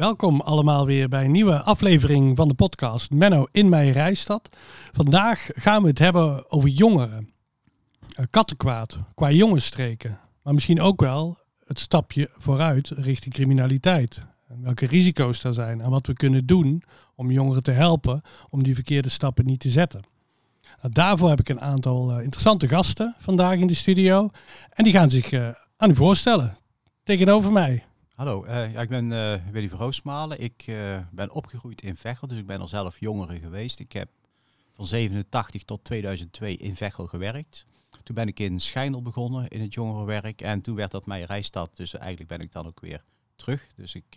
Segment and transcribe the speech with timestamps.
[0.00, 4.48] Welkom allemaal weer bij een nieuwe aflevering van de podcast Menno in mijn reisstad.
[4.92, 7.28] Vandaag gaan we het hebben over jongeren.
[8.18, 10.18] Uh, kattenkwaad qua jongensstreken.
[10.42, 14.22] Maar misschien ook wel het stapje vooruit richting criminaliteit.
[14.46, 16.82] Welke risico's er zijn en wat we kunnen doen
[17.14, 20.02] om jongeren te helpen om die verkeerde stappen niet te zetten.
[20.80, 24.30] Nou, daarvoor heb ik een aantal uh, interessante gasten vandaag in de studio.
[24.70, 26.56] En die gaan zich uh, aan u voorstellen.
[27.04, 27.84] Tegenover mij
[28.20, 30.40] Hallo, uh, ja, ik ben uh, Willy Verroosmalen.
[30.40, 33.78] Ik uh, ben opgegroeid in Veghel, dus ik ben al zelf jongere geweest.
[33.78, 34.08] Ik heb
[34.72, 37.66] van 87 tot 2002 in Veghel gewerkt.
[38.02, 41.76] Toen ben ik in Schijndel begonnen in het jongerenwerk en toen werd dat mijn reisstad.
[41.76, 43.04] Dus eigenlijk ben ik dan ook weer
[43.36, 43.66] terug.
[43.76, 44.16] Dus ik,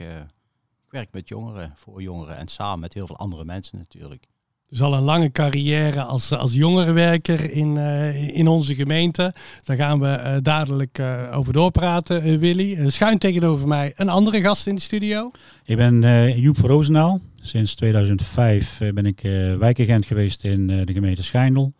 [0.86, 4.28] ik werk met jongeren, voor jongeren en samen met heel veel andere mensen natuurlijk.
[4.74, 9.34] Dus al een lange carrière als, als jongerenwerker in, uh, in onze gemeente.
[9.64, 11.00] Daar gaan we uh, dadelijk
[11.32, 12.90] over doorpraten, Willy.
[12.90, 15.32] schuin tegenover mij een andere gast in de studio.
[15.66, 16.00] Ik ben
[16.40, 17.22] Joep van Roosendaal.
[17.42, 19.22] Sinds 2005 ben ik
[19.60, 21.74] wijkagent geweest in de gemeente Schijndel.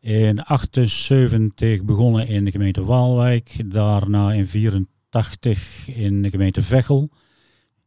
[0.00, 3.72] In 78 begonnen in de gemeente Waalwijk.
[3.72, 7.08] Daarna in 84 in de gemeente Veghel.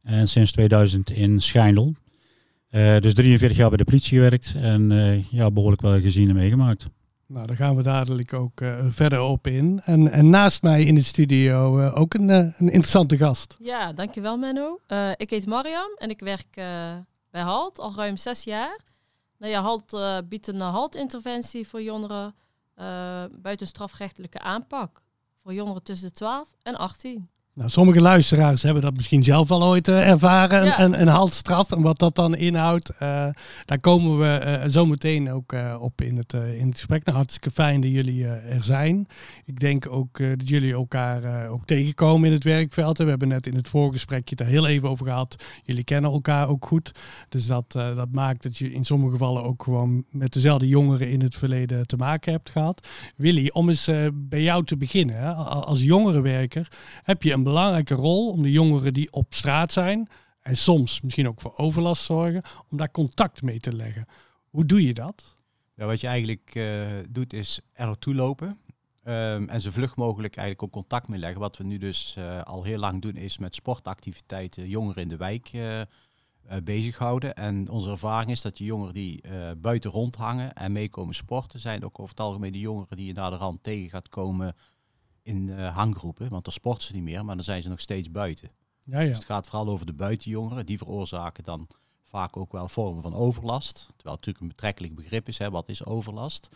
[0.04, 1.94] En sinds 2000 in Schijndel.
[2.76, 6.36] Uh, dus 43 jaar bij de politie gewerkt en uh, ja, behoorlijk wel gezien en
[6.36, 6.86] meegemaakt.
[7.28, 9.82] Nou, daar gaan we dadelijk ook uh, verder op in.
[9.86, 13.58] En, en, naast mij in de studio ook een, een interessante gast.
[13.60, 14.80] Ja, dankjewel Menno.
[15.16, 16.48] ik heet Mariam en ik werk
[17.32, 18.80] bij HALT al ruim zes jaar.
[19.38, 19.98] Nou ja, HALT
[20.30, 22.36] biedt een HALT-interventie voor jongeren
[23.42, 25.02] buiten strafrechtelijke aanpak.
[25.44, 27.30] Voor jongeren tussen de 12 en 18.
[27.56, 30.80] Nou, sommige luisteraars hebben dat misschien zelf al ooit uh, ervaren, ja.
[30.80, 32.90] een, een haltstraf en wat dat dan inhoudt.
[32.90, 32.98] Uh,
[33.66, 37.06] daar komen we uh, zo meteen ook op in het, in het gesprek.
[37.06, 39.08] Nou, hartstikke fijn dat jullie er zijn.
[39.46, 42.98] Ik denk ook dat jullie elkaar ook tegenkomen in het werkveld.
[42.98, 45.44] We hebben net in het voorgesprekje daar heel even over gehad.
[45.64, 46.92] Jullie kennen elkaar ook goed.
[47.30, 51.22] Dus dat, dat maakt dat je in sommige gevallen ook gewoon met dezelfde jongeren in
[51.22, 52.88] het verleden te maken hebt gehad.
[53.16, 55.16] Willy, om eens bij jou te beginnen.
[55.16, 56.72] Hè, als jongerenwerker
[57.04, 60.10] heb je een belangrijke rol om de jongeren die op straat zijn
[60.42, 64.06] en soms misschien ook voor overlast zorgen, om daar contact mee te leggen.
[64.50, 65.38] Hoe doe je dat?
[65.76, 68.48] Wat je eigenlijk uh, doet is er naartoe lopen
[69.04, 71.40] um, en zo vlug mogelijk eigenlijk ook contact mee leggen.
[71.40, 75.18] Wat we nu dus uh, al heel lang doen is met sportactiviteiten jongeren in de
[75.18, 75.82] wijk uh,
[76.64, 77.36] bezighouden.
[77.36, 79.22] En onze ervaring is dat de jongeren die
[79.58, 83.32] buiten rondhangen en meekomen sporten, zijn ook over het algemeen de jongeren die je naar
[83.32, 84.56] de rand tegen gaat komen
[85.26, 88.12] in uh, hanggroepen, want dan sporten ze niet meer, maar dan zijn ze nog steeds
[88.12, 88.50] buiten.
[88.84, 89.08] Ja, ja.
[89.08, 91.68] Dus het gaat vooral over de buitenjongeren, die veroorzaken dan
[92.04, 93.76] vaak ook wel vormen van overlast.
[93.76, 96.50] Terwijl het natuurlijk een betrekkelijk begrip is, hè, wat is overlast?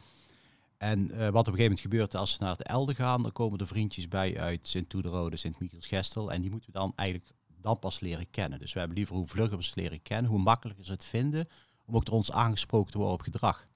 [0.77, 3.31] En uh, wat op een gegeven moment gebeurt als ze naar het Elde gaan, dan
[3.31, 6.31] komen er vriendjes bij uit Sint-Toederode, Sint-Michiels-Gestel.
[6.31, 8.59] En die moeten we dan eigenlijk dan pas leren kennen.
[8.59, 11.47] Dus we hebben liever hoe vlugger we ze leren kennen, hoe makkelijker ze het vinden
[11.85, 13.67] om ook door ons aangesproken te worden op gedrag.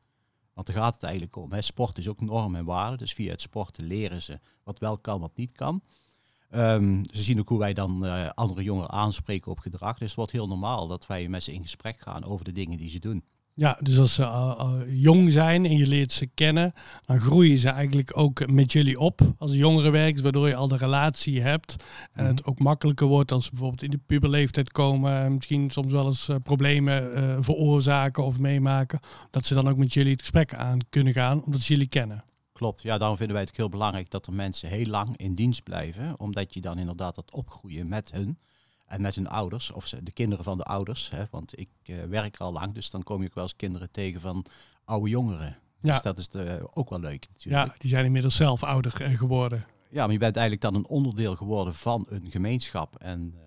[0.53, 1.52] Want daar gaat het eigenlijk om.
[1.52, 1.62] Hè.
[1.62, 2.97] Sport is ook norm en waarde.
[2.97, 5.81] Dus via het sporten leren ze wat wel kan, wat niet kan.
[6.56, 9.97] Um, ze zien ook hoe wij dan uh, andere jongeren aanspreken op gedrag.
[9.97, 12.78] Dus het wordt heel normaal dat wij met ze in gesprek gaan over de dingen
[12.78, 13.25] die ze doen.
[13.56, 17.58] Ja, dus als ze uh, uh, jong zijn en je leert ze kennen, dan groeien
[17.58, 21.75] ze eigenlijk ook met jullie op als jongerenwerkers, waardoor je al de relatie hebt.
[22.12, 26.06] En het ook makkelijker wordt als ze bijvoorbeeld in de puberleeftijd komen, misschien soms wel
[26.06, 29.00] eens uh, problemen veroorzaken of meemaken,
[29.30, 32.24] dat ze dan ook met jullie het gesprek aan kunnen gaan, omdat ze jullie kennen.
[32.53, 35.64] Klopt, ja, daarom vinden wij het heel belangrijk dat er mensen heel lang in dienst
[35.64, 38.38] blijven, omdat je dan inderdaad dat opgroeien met hun.
[38.94, 41.09] En met hun ouders, of de kinderen van de ouders.
[41.09, 43.56] Hè, want ik uh, werk er al lang, dus dan kom je ook wel eens
[43.56, 44.46] kinderen tegen van
[44.86, 45.58] oude jongeren.
[45.80, 45.94] Ja.
[45.94, 47.68] Dus dat is de, ook wel leuk natuurlijk.
[47.68, 49.66] Ja, die zijn inmiddels zelf ouder geworden.
[49.90, 52.96] Ja, maar je bent eigenlijk dan een onderdeel geworden van een gemeenschap.
[52.96, 53.42] En uh,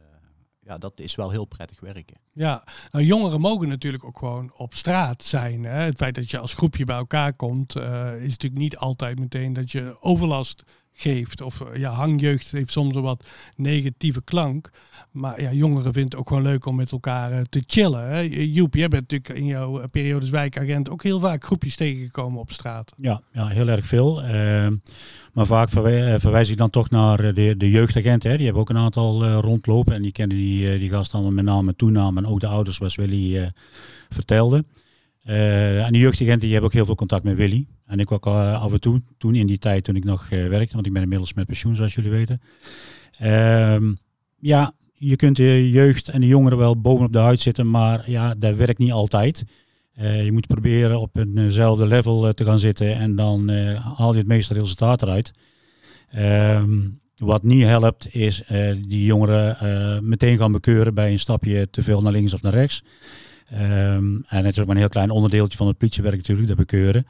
[0.61, 2.17] ja, dat is wel heel prettig werken.
[2.33, 5.65] Ja, nou, jongeren mogen natuurlijk ook gewoon op straat zijn.
[5.65, 5.81] Hè?
[5.81, 9.53] Het feit dat je als groepje bij elkaar komt, uh, is natuurlijk niet altijd meteen
[9.53, 10.65] dat je overlast
[10.97, 11.41] geeft.
[11.41, 13.27] Of eh, ja, hangjeugd heeft soms een wat
[13.57, 14.71] negatieve klank.
[15.11, 18.09] Maar ja, jongeren vinden het ook gewoon leuk om met elkaar uh, te chillen.
[18.09, 18.19] Hè?
[18.31, 22.53] Joep, jij bent natuurlijk in jouw eh, periode wijkagent ook heel vaak groepjes tegengekomen op
[22.53, 22.93] straat.
[22.97, 24.25] Ja, ja heel erg veel.
[24.25, 24.69] Uh,
[25.33, 28.23] maar vaak verwij verwijs ik dan toch naar de, de jeugdagent.
[28.23, 28.37] Hè?
[28.37, 29.95] Die hebben ook een aantal rondlopen.
[29.95, 32.17] En die kennen die, die gasten dan met naam en toenaam.
[32.17, 33.53] En ook de ouders, zoals Willy
[34.09, 34.65] vertelde.
[35.35, 37.67] En die jeugdagenten die hebben ook heel veel contact met Willy.
[37.87, 40.49] En ik ook uh, af en toe, toen in die tijd toen ik nog uh,
[40.49, 42.41] werkte, want ik ben inmiddels met pensioen zoals jullie weten.
[43.23, 43.77] Uh,
[44.39, 48.35] ja, je kunt de jeugd en de jongeren wel bovenop de huid zitten, maar ja,
[48.35, 49.45] dat werkt niet altijd.
[49.99, 53.49] Uh, je moet proberen op eenzelfde level te gaan zitten en dan
[53.97, 55.33] haal je het meeste resultaat eruit.
[56.11, 56.71] Ehm,
[57.17, 58.43] Wat niet helpt is
[58.89, 62.83] die jongeren meteen gaan bekeuren bij een stapje te veel naar links of naar rechts.
[63.51, 66.57] Ehm, en het is ook maar een heel klein onderdeeltje van het politiewerk natuurlijk, dat
[66.57, 67.07] bekeuren.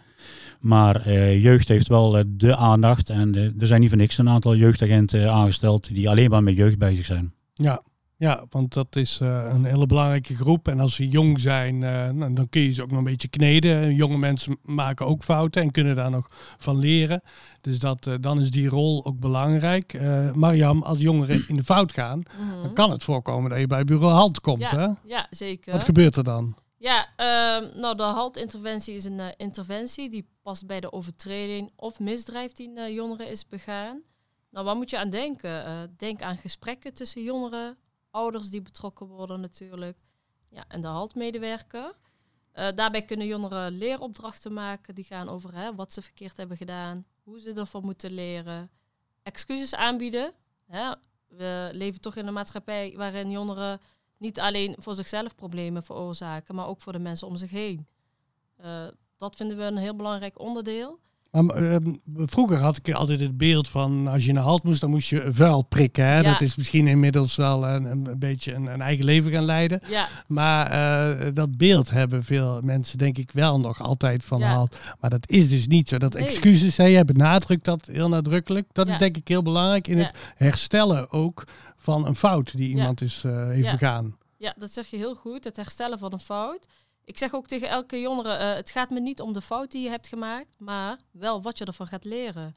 [0.61, 3.11] Maar uh, jeugd heeft wel uh, de aandacht.
[3.11, 6.57] En uh, er zijn niet voor niks een aantal jeugdagenten aangesteld die alleen maar met
[6.57, 7.33] jeugd bezig zijn.
[7.55, 7.83] Ja,
[8.19, 10.69] ja, want dat is uh, een hele belangrijke groep.
[10.69, 13.29] En als ze jong zijn, uh, nou, dan kun je ze ook nog een beetje
[13.29, 13.95] kneden.
[13.95, 16.29] Jonge mensen maken ook fouten en kunnen daar nog
[16.59, 17.23] van leren.
[17.61, 20.01] Dus dat, uh, dan is die rol ook belangrijk.
[20.35, 22.63] Mariam, als jongeren in de fout gaan, mm -hmm.
[22.63, 24.71] dan kan het voorkomen dat je bij bureau HALT komt.
[24.71, 24.89] Ja, hè?
[25.05, 25.73] ja zeker.
[25.73, 26.57] Wat gebeurt er dan?
[26.79, 32.53] Ja, uh, nou de HALT-interventie is een interventie die past bij de overtreding of misdrijf
[32.53, 34.03] die een jongere is begaan.
[34.51, 35.95] Nou, waar moet je aan denken?
[35.97, 37.77] denk aan gesprekken tussen jongeren,
[38.17, 39.99] ouders die betrokken worden natuurlijk.
[40.49, 41.95] Ja, en de haltmedewerker.
[42.55, 47.07] Uh, daarbij kunnen jongeren leeropdrachten maken die gaan over hè, wat ze verkeerd hebben gedaan,
[47.23, 48.71] hoe ze ervan moeten leren,
[49.23, 50.33] excuses aanbieden.
[50.67, 50.93] Hè.
[51.29, 53.81] We leven toch in een maatschappij waarin jongeren
[54.17, 57.87] niet alleen voor zichzelf problemen veroorzaken, maar ook voor de mensen om zich heen.
[58.61, 58.87] Uh,
[59.17, 61.01] dat vinden we een heel belangrijk onderdeel.
[61.43, 61.77] Maar, uh,
[62.17, 65.29] vroeger had ik altijd het beeld van als je naar halt moest, dan moest je
[65.31, 66.05] vuil prikken.
[66.05, 66.17] Hè?
[66.17, 66.33] Ja.
[66.33, 69.81] Dat is misschien inmiddels wel een, een beetje een, een, eigen leven gaan leiden.
[69.89, 70.09] Ja.
[70.27, 70.73] Maar
[71.21, 74.55] uh, dat beeld hebben veel mensen denk ik wel nog altijd van ja.
[74.55, 74.79] halt.
[75.01, 75.99] Maar dat is dus niet zo.
[75.99, 76.25] Dat nee.
[76.25, 78.69] excuses, hè, jij benadrukt dat heel nadrukkelijk.
[78.73, 81.45] Dat is denk ik heel belangrijk in het herstellen ook
[81.77, 84.17] van een fout die iemand is, uh, heeft begaan.
[84.39, 85.45] Ja, dat zeg je heel goed.
[85.45, 86.67] Het herstellen van een fout.
[87.07, 89.83] Ik zeg ook tegen elke jongere, uh, het gaat me niet om de fout die
[89.83, 92.57] je hebt gemaakt, maar wel wat je ervan gaat leren.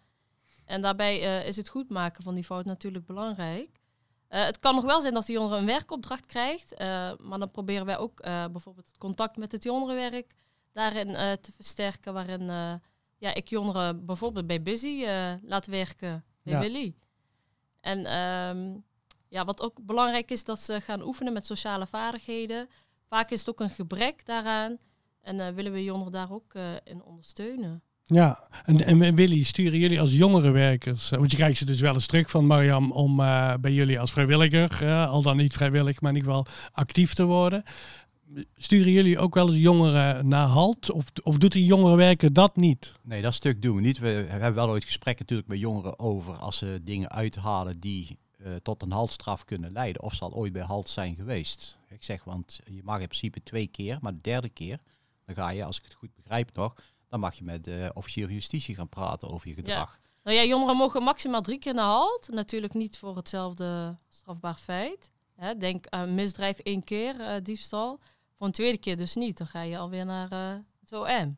[0.66, 3.69] En daarbij uh, is het goed maken van die fout natuurlijk belangrijk.
[4.30, 6.80] Uh, het kan nog wel zijn dat de jongere een werkopdracht krijgt,
[7.19, 10.34] maar dan proberen wij ook bijvoorbeeld het contact met het jongerenwerk
[10.74, 11.07] daarin
[11.42, 12.46] te versterken, waarin
[13.18, 15.06] ja, ik jongeren bijvoorbeeld bij Busy
[15.42, 16.60] laat werken, bij ja.
[16.60, 16.96] Willy.
[17.81, 18.84] En um,
[19.28, 22.69] ja, wat ook belangrijk is, dat ze gaan oefenen met sociale vaardigheden.
[23.09, 24.77] Vaak is het ook een gebrek daaraan.
[25.21, 27.81] En uh, willen we jongeren daar ook uh, in ondersteunen.
[28.06, 32.06] Ja, en, en Willy, sturen jullie als jongerenwerkers, want je krijgt ze dus wel eens
[32.06, 36.17] terug van Mariam om uh, bij jullie als vrijwilliger, al dan niet vrijwillig, maar in
[36.17, 37.63] ieder geval actief te worden.
[38.56, 40.91] Sturen jullie ook wel eens jongeren naar halt?
[40.91, 43.00] Of, of doet die jongerenwerker dat niet?
[43.03, 44.00] Nee, dat stuk doen we niet.
[44.00, 48.56] We hebben wel ooit gesprekken natuurlijk met jongeren over als ze dingen uithalen die uh,
[48.56, 50.01] tot een haltstraf kunnen leiden.
[50.01, 51.77] Of zal ooit bij halt zijn geweest.
[51.88, 54.80] Ik zeg, want je mag in principe twee keer, maar de derde keer,
[55.25, 56.75] dan ga je, als ik het goed begrijp nog,
[57.07, 60.00] dan mag je met de officier justitie gaan praten over je gedrag.
[60.01, 60.09] Ja.
[60.24, 62.27] Nou ja, jongeren mogen maximaal drie keer naar halt.
[62.31, 65.12] Natuurlijk niet voor hetzelfde strafbaar feit.
[65.36, 68.00] Hè, denk aan misdrijf één keer, uh, diefstal.
[68.33, 69.38] Voor een tweede keer dus niet.
[69.38, 71.38] Dan ga je alweer naar uh, het OM.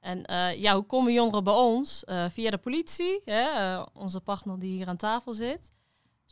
[0.00, 2.02] En uh, ja, hoe komen jongeren bij ons?
[2.28, 5.70] via de politie, hè, onze partner die hier aan tafel zit.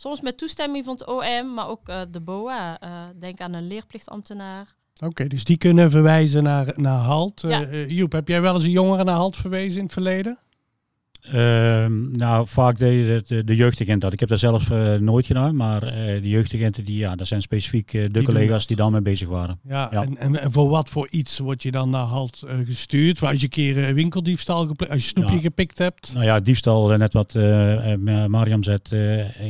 [0.00, 2.82] Soms met toestemming van het OM, maar ook uh, de BOA.
[2.84, 4.74] Uh, denk aan een leerplichtambtenaar.
[4.94, 7.40] Oké, okay, dus die kunnen verwijzen naar, naar HALT.
[7.40, 7.68] Ja.
[7.68, 10.38] Uh, Joep, heb jij wel eens een jongere naar HALT verwezen in het verleden?
[11.26, 14.12] Uh, nou, vaak deed de, de jeugdagent dat.
[14.12, 17.42] Ik heb dat zelf uh, nooit gedaan, maar uh, de jeugdagenten, die, ja, dat zijn
[17.42, 19.58] specifiek de die collega's die daarmee bezig waren.
[19.68, 20.02] Ja, ja.
[20.02, 23.22] En, en, en, voor wat voor iets word je dan naar halt gestuurd?
[23.22, 25.40] Als je een keer winkeldiefstal, als je snoepje ja.
[25.40, 26.10] gepikt hebt?
[26.14, 27.34] Nou ja, diefstal, net wat
[28.28, 28.92] Mariam zegt,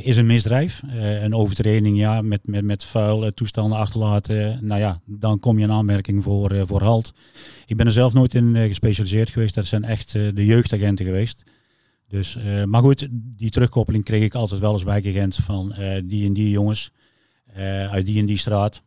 [0.02, 0.82] is een misdrijf.
[1.22, 4.58] een overtreding, ja, met, met, met vuil toestanden achterlaten.
[4.62, 7.12] Nou ja, dan kom je in aanmerking voor, voor halt.
[7.66, 9.54] Ik ben er zelf nooit in gespecialiseerd geweest.
[9.54, 11.44] Dat zijn echt de jeugdagenten geweest.
[12.10, 16.26] Dus, uh, maar goed, die terugkoppeling kreeg ik altijd wel eens wijkagent van uh, die
[16.26, 16.90] en die jongens
[17.56, 18.82] uh, uit die en die straat.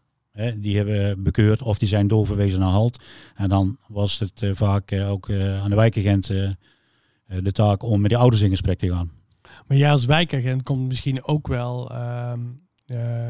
[0.55, 3.03] die hebben bekeurd of die zijn doorverwezen naar halt.
[3.35, 6.27] En dan was het vaak ook aan de wijkagent
[7.27, 9.11] de taak om met die ouders in gesprek te gaan.
[9.67, 12.39] Maar jij als wijkagent komt misschien ook wel ehm,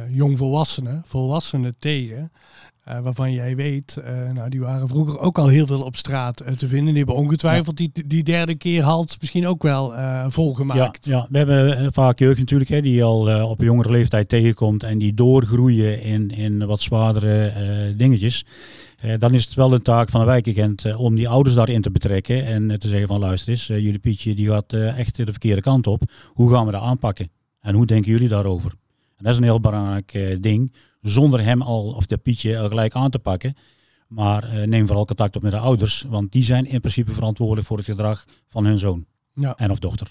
[0.09, 2.31] jongvolwassenen, volwassenen tegen.
[2.89, 6.41] Uh, waarvan jij weet, uh, nou die waren vroeger ook al heel veel op straat
[6.41, 6.87] uh, te vinden.
[6.87, 9.93] Die hebben ongetwijfeld die, die derde keer halt misschien ook wel
[10.31, 11.05] volgemaakt.
[11.05, 14.97] Ja, ja, we hebben vaak jeugd natuurlijk hè, die al op jongere leeftijd tegenkomt en
[14.97, 17.53] die doorgroeien in, in wat zwaardere
[17.97, 18.45] dingetjes.
[19.19, 22.45] dan is het wel een taak van een wijkagent om die ouders daarin te betrekken
[22.45, 26.01] en te zeggen van luister eens, jullie Pietje die gaat echt de verkeerde kant op.
[26.27, 27.29] Hoe gaan we dat aanpakken?
[27.59, 28.71] En hoe denken jullie daarover?
[29.23, 32.93] En dat is een heel belangrijk ding zonder hem al, of de Pietje, al gelijk
[32.93, 33.55] aan te pakken.
[34.07, 37.67] Maar uh, neem vooral contact op met de ouders, want die zijn in principe verantwoordelijk
[37.67, 39.55] voor het gedrag van hun zoon ja.
[39.55, 40.07] en of dochter.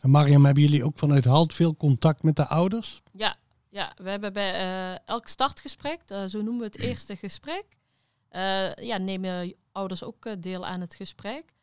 [0.00, 3.02] En Mariam, hebben jullie ook vanuit HALT veel contact met de ouders?
[3.12, 3.36] Ja,
[3.68, 7.64] ja we hebben bij uh, elk startgesprek, uh, zo noemen we het eerste gesprek,
[8.76, 11.54] ja, nemen ouders ook deel aan het gesprek.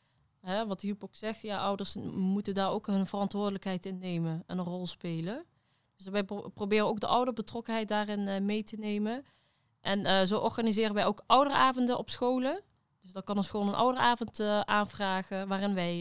[0.41, 4.57] hè, wat Joep ook zegt, ja, ouders moeten daar ook hun verantwoordelijkheid in nemen en
[4.57, 5.45] een rol spelen.
[6.03, 9.25] Dus wij proberen ook de ouderbetrokkenheid daarin uh, mee te nemen.
[9.81, 12.61] En uh, zo organiseren wij ook ouderavonden op scholen.
[13.01, 15.99] Dus dan kan een school een ouderavond uh, aanvragen waarin wij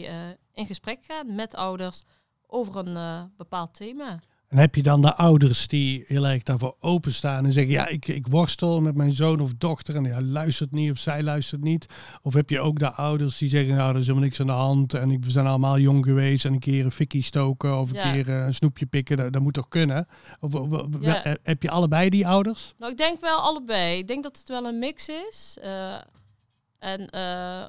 [0.53, 2.03] in gesprek gaan met ouders
[2.47, 4.19] over een bepaald thema.
[4.51, 8.07] En heb je dan de ouders die heel erg daarvoor openstaan en zeggen, ja, ik,
[8.07, 11.85] ik worstel met mijn zoon of dochter en hij luistert niet of zij luistert niet.
[12.21, 14.51] Of heb je ook de ouders die zeggen, nou, er is helemaal niks aan de
[14.51, 18.01] hand en we zijn allemaal jong geweest en een keer een fikkie stoken of een
[18.01, 20.07] keer eh, een snoepje pikken, dat, dat moet toch kunnen?
[20.39, 20.53] Of,
[21.43, 22.73] heb je allebei die ouders?
[22.77, 23.97] Nou, ik denk wel allebei.
[23.97, 25.57] Ik denk dat het wel een mix is.
[25.63, 26.01] Uh,
[26.79, 27.67] en uh,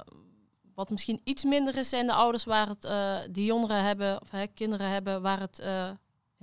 [0.75, 2.87] wat misschien iets minder is, zijn de ouders waar het,
[3.33, 5.63] die jongeren hebben, of hè, kinderen hebben, waar het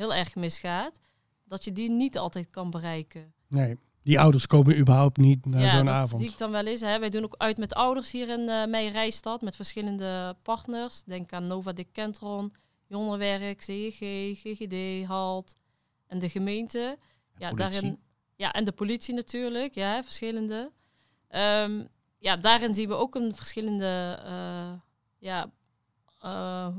[0.01, 1.01] heel erg misgaat,
[1.45, 3.33] dat je die niet altijd kan bereiken.
[3.49, 6.23] Nee, die ouders komen überhaupt niet naar ja, zo'n dat avond.
[6.23, 6.81] zie ik dan wel eens.
[6.81, 6.99] Hè.
[6.99, 11.03] Wij doen ook uit met ouders hier in uh, Meijerijstad, met verschillende partners.
[11.03, 12.53] Denk aan Nova de Kentron,
[12.87, 13.99] Jongerenwerk, CEG,
[14.41, 15.57] GGD, HALT
[16.07, 16.99] en de gemeente.
[17.37, 17.99] ja, daarin,
[18.37, 20.73] ja, en de politie natuurlijk, ja, verschillende.
[21.31, 21.89] Um,
[22.19, 24.73] ja, daarin zien we ook een verschillende uh,
[25.19, 25.51] ja,
[26.25, 26.77] uh,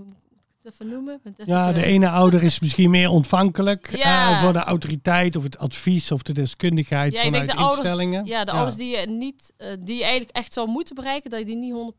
[0.78, 1.22] noemen?
[1.46, 6.12] ja, de ene ouder is misschien meer ontvankelijk uh, voor de autoriteit of het advies
[6.12, 8.16] of de deskundigheid ja, vanuit de instellingen.
[8.16, 11.30] Ouders, ja, de ouders die je, niet, uh, die je eigenlijk echt zou moeten bereiken,
[11.30, 11.94] dat je die niet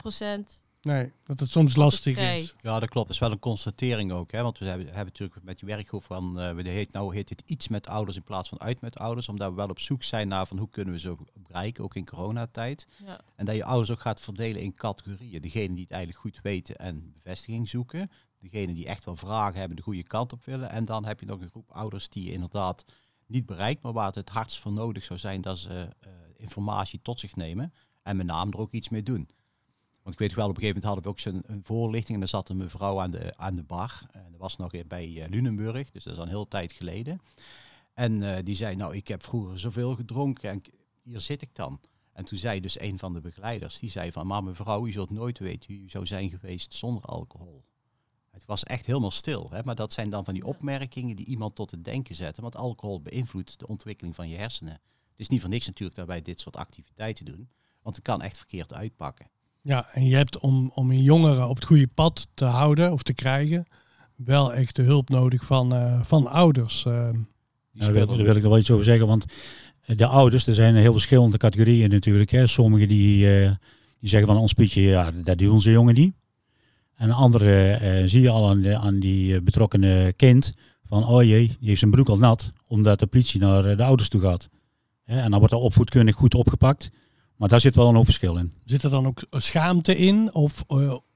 [0.57, 2.55] 100% Nee, dat het soms lastig is.
[2.61, 3.07] Ja, dat klopt.
[3.07, 4.33] Dat is wel een constatering ook.
[4.33, 4.43] Hè?
[4.43, 7.43] Want we hebben, hebben natuurlijk met die werkgroep van, uh, we heet, nou heet het
[7.47, 9.29] iets met ouders in plaats van uit met ouders.
[9.29, 12.05] Omdat we wel op zoek zijn naar van hoe kunnen we ze bereiken, ook in
[12.05, 12.87] coronatijd.
[13.05, 13.21] Ja.
[13.37, 15.43] En dat je ouders ook gaat verdelen in categorieën.
[15.43, 18.11] Degenen die het eigenlijk goed weten en bevestiging zoeken
[18.43, 20.71] degene die echt wel vragen hebben, de goede kant op willen.
[20.71, 22.85] En dan heb je nog een groep ouders die je inderdaad
[23.27, 25.69] niet bereikt, maar waar het het hardst voor nodig zou zijn dat ze
[26.07, 27.73] uh, informatie tot zich nemen
[28.03, 29.29] en met name er ook iets mee doen.
[30.03, 32.23] Want ik weet wel, op een gegeven moment hadden we ook zo'n een voorlichting en
[32.23, 34.01] er zat een mevrouw aan de, aan de bar.
[34.11, 37.21] En dat was nog bij uh, Lunenburg, dus dat is al een hele tijd geleden.
[37.95, 40.63] En uh, die zei, nou, ik heb vroeger zoveel gedronken en
[41.03, 41.81] hier zit ik dan.
[42.13, 45.11] En toen zei dus een van de begeleiders, die zei van, maar mevrouw, u zult
[45.11, 47.65] nooit weten wie u zou zijn geweest zonder alcohol.
[48.33, 49.49] Het was echt helemaal stil.
[49.51, 49.61] Hè?
[49.65, 52.43] Maar dat zijn dan van die opmerkingen die iemand tot het denken zetten.
[52.43, 54.73] Want alcohol beïnvloedt de ontwikkeling van je hersenen.
[54.73, 57.49] Het is niet voor niks natuurlijk dat wij dit soort activiteiten doen.
[57.83, 59.27] Want het kan echt verkeerd uitpakken.
[59.61, 63.03] Ja, en je hebt om, om je jongeren op het goede pad te houden of
[63.03, 63.67] te krijgen,
[64.17, 66.85] wel echt de hulp nodig van, uh, van ouders.
[66.85, 66.93] Uh.
[67.73, 69.25] daar, wil, wil, ik er wel iets over zeggen, want
[69.87, 72.31] de ouders, er zijn heel verschillende categorieën natuurlijk.
[72.31, 72.47] Hè.
[72.47, 73.51] Sommigen die, uh,
[73.99, 76.15] die zeggen van ons Pietje, ja, dat doen onze jongen niet.
[76.97, 81.07] En een andere uh, zie je al aan, de, aan die uh, betrokkenen kind van,
[81.07, 84.09] oh jee, die heeft zijn broek al nat, omdat de politie naar uh, de ouders
[84.09, 84.49] toe gaat.
[85.05, 86.91] en dan wordt er opvoedkundig goed opgepakt.
[87.37, 88.53] Maar daar zit wel een verschil in.
[88.65, 90.65] Zit er dan ook schaamte in of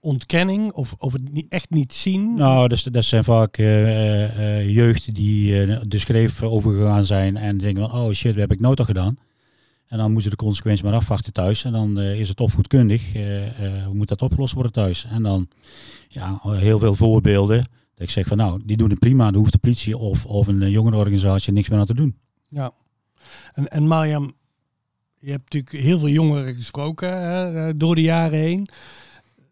[0.00, 2.34] ontkenning of, of het niet, echt niet zien?
[2.34, 3.56] Nou, dus, dat zijn vaak
[4.66, 8.78] jeugd die de schreef overgegaan zijn en denken van, oh shit, wat heb ik nooit
[8.78, 9.18] al gedaan?
[9.88, 11.64] En dan moeten ze de consequenties maar afwachten thuis.
[11.64, 13.14] En dan uh, is het opvoedkundig.
[13.14, 15.04] Uh, uh, hoe moet dat opgelost worden thuis?
[15.04, 15.48] En dan
[16.08, 17.58] ja, heel veel voorbeelden.
[17.94, 19.30] Dat ik zeg van nou, die doen het prima.
[19.30, 22.16] Dan hoeft de politie of, of een jongerenorganisatie niks meer aan te doen.
[22.48, 22.70] Ja.
[23.52, 24.34] En, en Mariam,
[25.18, 28.68] je hebt natuurlijk heel veel jongeren gesproken hè, door de jaren heen.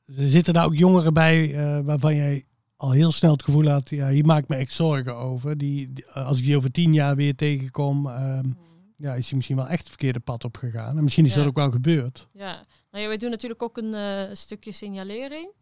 [0.07, 2.45] Zitten daar ook jongeren bij waarvan jij
[2.77, 5.59] al heel snel het gevoel had, ja, hier maak ik me echt zorgen over.
[5.59, 8.49] Die, als ik die over tien jaar weer tegenkom, ehm,
[8.97, 10.97] ja, is hij misschien wel echt het verkeerde pad op gegaan.
[10.97, 12.29] En misschien is dat ook wel gebeurd.
[12.33, 15.53] Ja, nou ja, wij doen natuurlijk ook een uh, stukje signalering.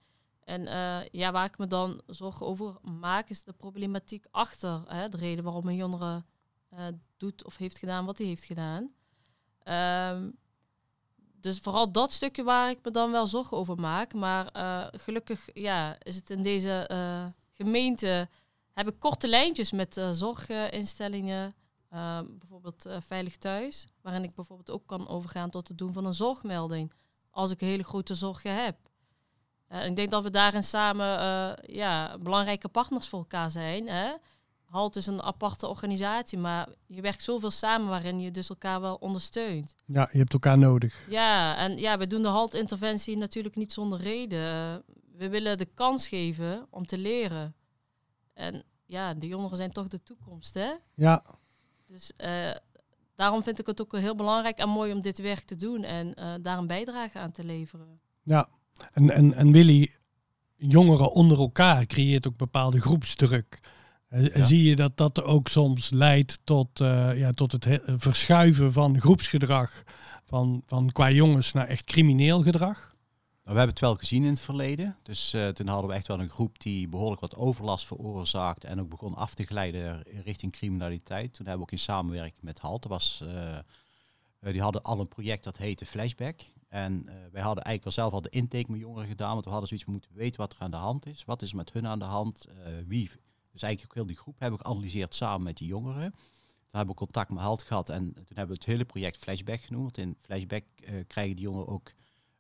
[0.44, 5.08] En uh, ja, waar ik me dan zorgen over maak, is de problematiek achter hè,
[5.08, 6.24] de reden waarom een jongere
[6.72, 6.78] uh,
[7.16, 8.90] doet of heeft gedaan wat hij heeft gedaan.
[10.14, 10.36] Um,
[11.40, 14.14] dus vooral dat stukje waar ik me dan wel zorgen over maak.
[14.14, 14.48] Maar
[14.92, 16.90] gelukkig ja, is het in deze
[17.52, 18.28] gemeente,
[18.72, 21.54] heb ik korte lijntjes met zorginstellingen.
[21.92, 26.04] Ehm, bijvoorbeeld uh, Veilig Thuis, waarin ik bijvoorbeeld ook kan overgaan tot het doen van
[26.04, 26.92] een zorgmelding.
[27.30, 28.76] Als ik hele grote zorgen heb.
[29.68, 33.88] Uh, ik denk dat we daarin samen uh, ja, belangrijke partners voor elkaar zijn.
[33.88, 34.12] Hè?
[34.64, 38.94] HALT is een aparte organisatie, maar je werkt zoveel samen waarin je dus elkaar wel
[38.94, 39.74] ondersteunt.
[39.86, 41.06] Ja, je hebt elkaar nodig.
[41.08, 44.82] Ja, en ja, we doen de HALT-interventie natuurlijk niet zonder reden.
[45.16, 47.54] we willen de kans geven om te leren.
[48.34, 50.72] En ja, de jongeren zijn toch de toekomst, hè?
[50.94, 51.24] Ja.
[51.92, 52.50] Dus uh,
[53.16, 56.06] daarom vind ik het ook heel belangrijk en mooi om dit werk te doen en
[56.06, 58.00] uh, daar een bijdrage aan te leveren.
[58.22, 58.48] Ja,
[58.92, 59.90] en, en, en Willy,
[60.56, 63.60] jongeren onder elkaar creëert ook bepaalde groepsdruk.
[64.08, 64.42] Ja.
[64.42, 66.78] Zie je dat dat ook soms leidt tot,
[67.14, 69.82] ja, tot het verschuiven van groepsgedrag
[70.24, 72.91] van, van qua jongens naar echt crimineel gedrag?
[73.44, 74.96] Nou, we hebben het wel gezien in het verleden.
[75.02, 78.80] Dus uh, toen hadden we echt wel een groep die behoorlijk wat overlast veroorzaakte en
[78.80, 81.34] ook begon af te glijden richting criminaliteit.
[81.34, 83.58] Toen hebben we ook in samenwerking met HALT, was, uh,
[84.40, 86.40] die hadden al een project dat heette Flashback.
[86.68, 89.68] En wij hadden eigenlijk wel zelf al de intake met jongeren gedaan, want we hadden
[89.68, 91.24] zoiets moeten weten wat er aan de hand is.
[91.24, 92.46] Wat is met hun aan de hand?
[92.86, 93.10] wie,
[93.52, 96.10] dus eigenlijk ook heel die groep hebben we geanalyseerd samen met die jongeren.
[96.10, 99.60] Toen hebben we contact met HALT gehad en toen hebben we het hele project Flashback
[99.60, 99.98] genoemd.
[99.98, 100.64] In Flashback
[101.06, 101.90] krijgen die jongeren ook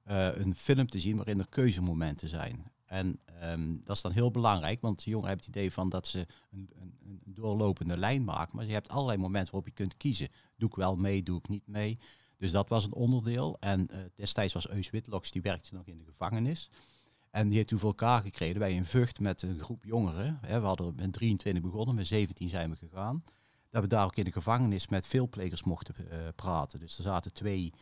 [0.04, 2.72] een film te zien waarin er keuzemomenten zijn.
[2.92, 6.06] En um, dat is dan heel belangrijk, want de jongeren hebben het idee van dat
[6.06, 8.56] ze een, een, een, doorlopende lijn maken.
[8.56, 10.28] Maar je hebt allerlei momenten waarop je kunt kiezen.
[10.56, 11.96] Doe ik wel mee, doe ik niet mee.
[12.38, 13.56] Dus dat was een onderdeel.
[13.60, 16.70] En uh, destijds was Eus Witloks, die werkte nog in de gevangenis.
[17.30, 20.38] En die heeft toen voor elkaar gekregen bij een vucht met een groep jongeren.
[20.40, 23.24] we hadden met 23 begonnen, met 17 zijn we gegaan.
[23.70, 26.80] Dat we daar ook in de gevangenis met veel plegers mochten uh, praten.
[26.80, 27.72] Dus er zaten twee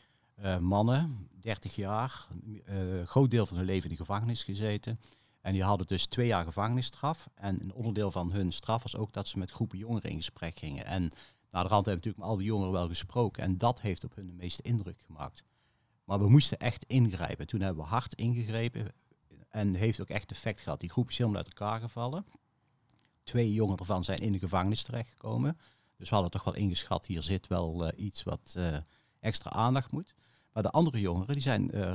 [0.42, 4.96] uh, mannen, 30 jaar, uh, groot deel van hun leven in de gevangenis gezeten.
[5.40, 7.28] En die hadden dus twee jaar gevangenisstraf.
[7.34, 10.58] En een onderdeel van hun straf was ook dat ze met groepen jongeren in gesprek
[10.58, 10.84] gingen.
[10.84, 11.02] En
[11.50, 13.42] na de rand hebben natuurlijk met al die jongeren wel gesproken.
[13.42, 15.44] En dat heeft op hun de meeste indruk gemaakt.
[16.04, 17.46] Maar we moesten echt ingrijpen.
[17.46, 18.92] Toen hebben we hard ingegrepen.
[19.48, 20.80] En heeft ook echt effect gehad.
[20.80, 22.24] Die groep is helemaal uit elkaar gevallen.
[23.22, 25.58] Twee jongeren ervan zijn in de gevangenis terechtgekomen.
[25.96, 28.58] Dus we hadden toch wel ingeschat, hier zit wel uh, iets wat
[29.20, 30.14] extra aandacht moet.
[30.52, 31.92] Maar de andere jongeren, die zijn uh,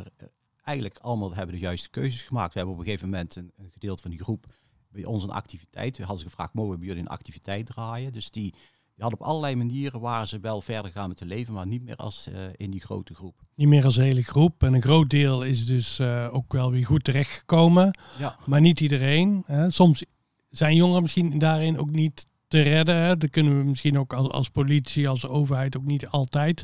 [0.64, 2.54] eigenlijk allemaal hebben de juiste keuzes gemaakt.
[2.54, 4.46] We hebben op een gegeven moment een, een gedeelte van die groep
[4.90, 5.98] bij ons een activiteit.
[5.98, 8.12] We hadden ze gevraagd, mogen we bij jullie een activiteit draaien?
[8.12, 11.54] Dus die, die hadden op allerlei manieren waar ze wel verder gaan met hun leven,
[11.54, 13.44] maar niet meer als uh, in die grote groep.
[13.56, 14.64] Niet meer als hele groep.
[14.64, 17.98] En een groot deel is dus uh, ook wel weer goed terechtgekomen.
[18.20, 18.36] Ja.
[18.46, 19.44] Maar niet iedereen.
[19.46, 19.70] Hè.
[19.70, 20.04] Soms
[20.50, 22.96] zijn jongeren misschien daarin ook niet te redden.
[22.96, 23.18] Hè.
[23.18, 26.64] Daar kunnen we misschien ook als, als politie, als overheid ook niet altijd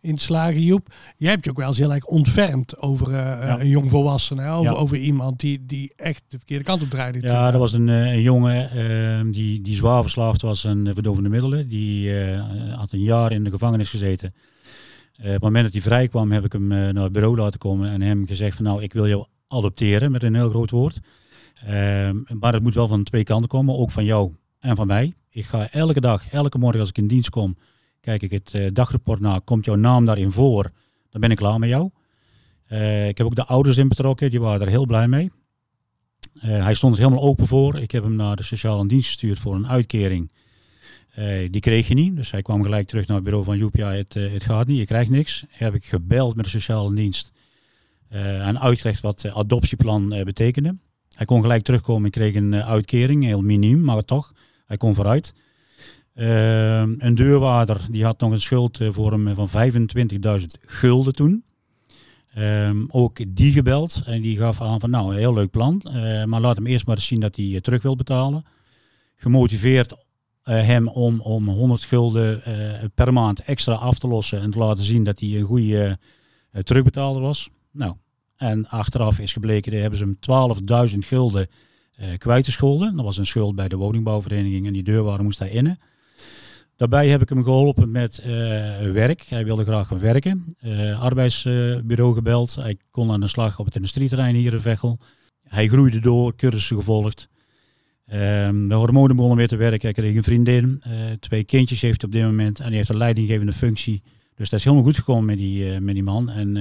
[0.00, 0.94] in slagen, Joep.
[1.16, 3.60] Jij hebt je ook wel eens heel erg ontfermd over uh, ja.
[3.60, 4.50] een jong volwassene.
[4.50, 4.78] Over, ja.
[4.78, 7.20] over iemand die, die echt de verkeerde kant op draaide.
[7.20, 11.68] Ja, dat was een, een jongen uh, die, die zwaar verslaafd was aan verdovende middelen.
[11.68, 14.34] Die uh, had een jaar in de gevangenis gezeten.
[15.18, 17.90] op het moment dat hij vrij kwam, heb ik hem naar het bureau laten komen
[17.90, 21.00] en hem gezegd van nou, ik wil jou adopteren, met een heel groot woord.
[21.66, 25.14] Ehm, maar het moet wel van twee kanten komen, ook van jou en van mij.
[25.30, 27.56] Ik ga elke dag, elke morgen als ik in dienst kom,
[28.00, 30.70] kijk ik het uh, dagrapport na, komt jouw naam daarin voor,
[31.10, 31.90] dan ben ik klaar met jou.
[32.68, 35.30] Uh, ik heb ook de ouders in betrokken, die waren er heel blij mee.
[36.34, 37.78] Uh, hij stond er helemaal open voor.
[37.78, 40.32] Ik heb hem naar de sociale dienst gestuurd voor een uitkering.
[41.50, 43.76] die kreeg je niet, dus hij kwam gelijk terug naar het bureau van Joep.
[43.76, 45.44] Ja, het, het gaat niet, je krijgt niks.
[45.48, 47.32] Heb ik gebeld met de sociale dienst
[48.08, 50.76] en uitgelegd wat adoptieplan betekende.
[51.14, 54.32] Hij kon gelijk terugkomen en kreeg een uitkering, heel miniem, maar toch.
[54.68, 55.34] Hij kon vooruit.
[56.14, 59.72] Uh, een deurwaarder die had nog een schuld uh, voor hem van
[60.40, 61.44] 25.000 gulden toen.
[62.38, 65.82] Um, ook die gebeld en die gaf aan van nou, een heel leuk plan.
[65.86, 68.44] Uh, maar laat hem eerst maar zien dat hij terug wil betalen.
[69.16, 69.94] Gemotiveerd
[70.42, 72.42] hem om, om 100 gulden
[72.94, 75.98] per maand extra af te lossen en te laten zien dat hij een goede
[76.62, 77.50] terugbetaler was.
[77.70, 77.94] Nou,
[78.36, 81.48] en achteraf is gebleken, dat hebben ze hem 12.000 gulden
[82.18, 82.96] kwijtgescholden.
[82.96, 85.78] Dat was een schuld bij de woningbouwvereniging en die deurwaarder moest hij innen.
[86.76, 88.26] Daarbij heb ik hem geholpen met uh,
[88.90, 89.22] werk.
[89.22, 90.56] Hij wilde graag gaan werken.
[90.64, 92.54] Uh, arbeidsbureau gebeld.
[92.54, 94.98] Hij kon aan de slag op het industrieterrein hier in Veghel.
[95.42, 97.28] Hij groeide door, cursussen gevolgd.
[98.12, 99.80] Um, de hormonen begonnen weer te werken.
[99.80, 100.82] Hij kreeg een vriendin.
[101.20, 102.58] Twee kindjes heeft hij op dit moment.
[102.58, 104.02] En hij heeft een leidinggevende functie.
[104.34, 106.30] Dus dat is helemaal goed gekomen met die, met die man.
[106.30, 106.56] En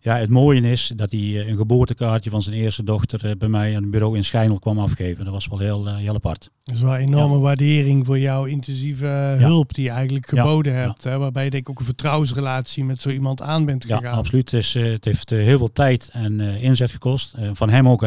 [0.00, 3.48] ja, het mooie is dat hij eh, een geboortekaartje van zijn eerste dochter eh, bij
[3.48, 5.24] mij aan het bureau in Schijnel kwam afgeven.
[5.24, 6.50] Dat was wel heel, eh, heel apart.
[6.62, 9.06] Dat is wel een enorme waardering voor jouw intensieve
[9.38, 11.04] hulp die je eigenlijk geboden hebt.
[11.04, 14.02] Hè, waarbij je denk ik ook een vertrouwensrelatie met zo iemand aan bent gegaan.
[14.02, 14.50] Ja, absoluut.
[14.50, 17.34] Het, is, het heeft heel veel tijd en inzet gekost.
[17.52, 18.06] van hem ook,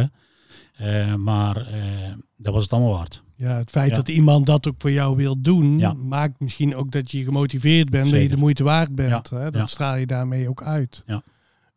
[0.78, 1.18] hè.
[1.18, 1.68] maar
[2.38, 3.24] dat was het allemaal waard.
[3.36, 7.12] Ja, het feit dat iemand dat ook voor jou wil doen, maakt misschien ook dat
[7.12, 9.30] je gemotiveerd bent, dat je de moeite waard bent.
[9.30, 9.52] Hè?
[9.52, 11.04] Dat straal je daarmee ook uit.
[11.06, 11.24] Ja.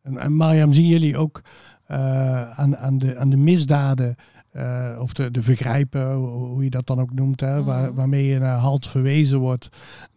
[0.02, 1.42] En, en Mariam, zien jullie ook
[1.90, 4.16] uh, aan, aan, de, aan de misdaden
[4.56, 7.94] uh, of de, de vergrijpen, hoe je dat dan ook noemt, hè, waar, mhm.
[7.94, 9.68] waarmee je naar halt verwezen wordt,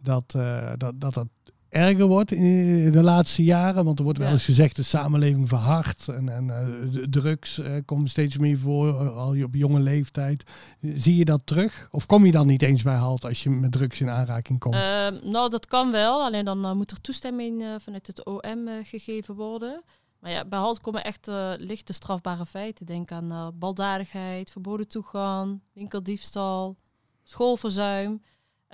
[0.02, 1.28] dat, uh, dat, dat dat
[1.74, 3.84] erger wordt in de laatste jaren.
[3.84, 8.08] Want er wordt wel eens gezegd, de samenleving verhardt en, en uh, drugs uh, komen
[8.08, 10.44] steeds meer voor, al op jonge leeftijd.
[10.80, 11.88] Zie je dat terug?
[11.90, 14.74] Of kom je dan niet eens bij halt als je met drugs in aanraking komt?
[14.74, 16.22] Ehm, nou, dat kan wel.
[16.22, 19.82] Alleen dan moet er toestemming vanuit het OM gegeven worden.
[20.20, 22.86] Maar ja, bij halt komen echt lichte strafbare feiten.
[22.86, 26.76] Denk aan baldadigheid, verboden toegang, winkeldiefstal,
[27.22, 28.20] schoolverzuim.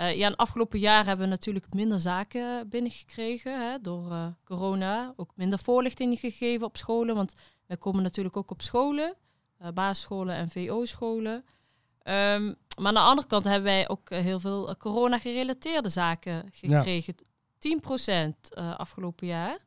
[0.00, 5.12] Uh, ja, in afgelopen jaar hebben we natuurlijk minder zaken binnengekregen hè, door uh, corona.
[5.16, 7.14] Ook minder voorlichting gegeven op scholen.
[7.14, 7.32] Want
[7.66, 9.14] Wij komen natuurlijk ook op scholen,
[9.62, 11.44] uh, basisscholen en VO-scholen.
[12.02, 17.14] Ehm, maar aan de andere kant hebben wij ook heel veel corona-gerelateerde zaken gekregen.
[17.58, 19.58] 10% uh, afgelopen jaar.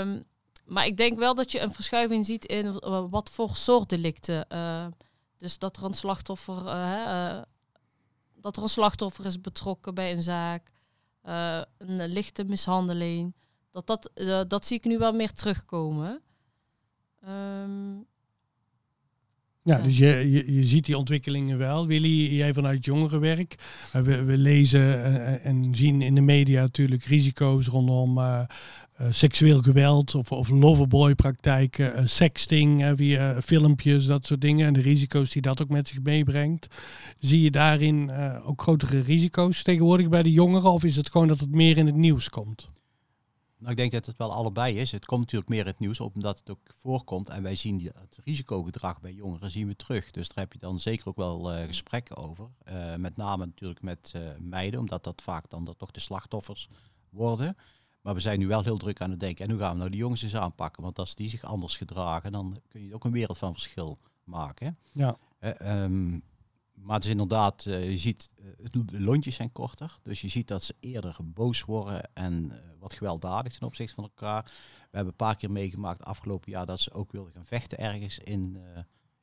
[0.00, 0.24] Um,
[0.64, 2.72] maar ik denk wel dat je een verschuiving ziet in
[3.10, 4.46] wat voor soort delicten.
[5.36, 6.64] Dus dat er een slachtoffer,
[8.40, 10.70] dat er een slachtoffer is betrokken bij een zaak,
[11.22, 13.34] een lichte mishandeling.
[13.72, 14.10] Dat, dat,
[14.48, 16.20] dat zie ik nu wel meer terugkomen.
[17.28, 18.06] Um,
[19.62, 21.86] ja, dus je, je, je ziet die ontwikkelingen wel.
[21.86, 23.54] Willy, jij vanuit jongerenwerk.
[23.96, 25.02] Uh, we, we lezen
[25.42, 28.40] en zien in de media natuurlijk risico's rondom uh,
[29.10, 34.66] seksueel geweld of, of loverboy praktijken, sexting via filmpjes, dat soort dingen.
[34.66, 36.66] En de risico's die dat ook met zich meebrengt.
[37.18, 40.70] Zie je daarin ook grotere risico's tegenwoordig bij de jongeren?
[40.70, 42.68] Of is het gewoon dat het meer in het nieuws komt?
[43.58, 44.92] Nou, ik denk dat het wel allebei is.
[44.92, 47.28] Het komt natuurlijk meer in het nieuws omdat het ook voorkomt.
[47.28, 50.10] En wij zien het risicogedrag bij jongeren zien we terug.
[50.10, 52.48] Dus daar heb je dan zeker ook wel gesprekken over.
[52.96, 56.68] Met name natuurlijk met meiden, omdat dat vaak dan toch de slachtoffers
[57.10, 57.54] worden.
[58.08, 59.44] Maar we zijn nu wel heel druk aan het denken.
[59.44, 60.82] En hoe gaan we nou de jongens eens aanpakken?
[60.82, 64.76] Want als die zich anders gedragen, dan kun je ook een wereld van verschil maken.
[64.92, 65.16] Ja.
[65.62, 66.22] Um,
[66.74, 69.98] maar het is inderdaad, uh, je ziet, uh, de lontjes zijn korter.
[70.02, 74.44] Dus je ziet dat ze eerder boos worden en wat gewelddadig ten opzichte van elkaar.
[74.44, 78.18] We hebben een paar keer meegemaakt afgelopen jaar dat ze ook wilden gaan vechten ergens
[78.18, 78.58] in,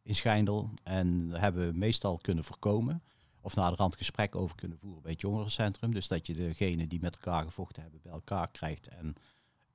[0.04, 0.70] in Schijndel.
[0.84, 3.04] En dat hebben we meestal kunnen voorkomen.
[3.46, 5.94] Of na de rand gesprek over kunnen voeren bij het jongerencentrum.
[5.94, 9.16] Dus dat je degene die met elkaar gevochten hebben bij elkaar krijgt en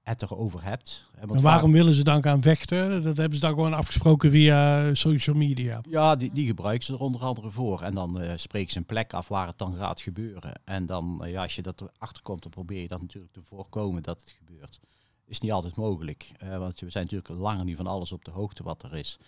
[0.02, 1.10] het erover hebt.
[1.18, 3.02] En waarom willen ze dan gaan vechten?
[3.02, 5.80] Dat hebben ze dan gewoon afgesproken via social media.
[5.88, 7.82] Ja, die, die gebruiken ze er onder andere voor.
[7.82, 10.60] En dan uh, spreken ze een plek af waar het dan gaat gebeuren.
[10.64, 13.42] En dan, uh, ja, als je dat erachter komt, dan probeer je dat natuurlijk te
[13.42, 14.80] voorkomen dat het gebeurt.
[15.24, 16.32] Is niet altijd mogelijk.
[16.42, 19.18] Uh, want we zijn natuurlijk langer niet van alles op de hoogte wat er is.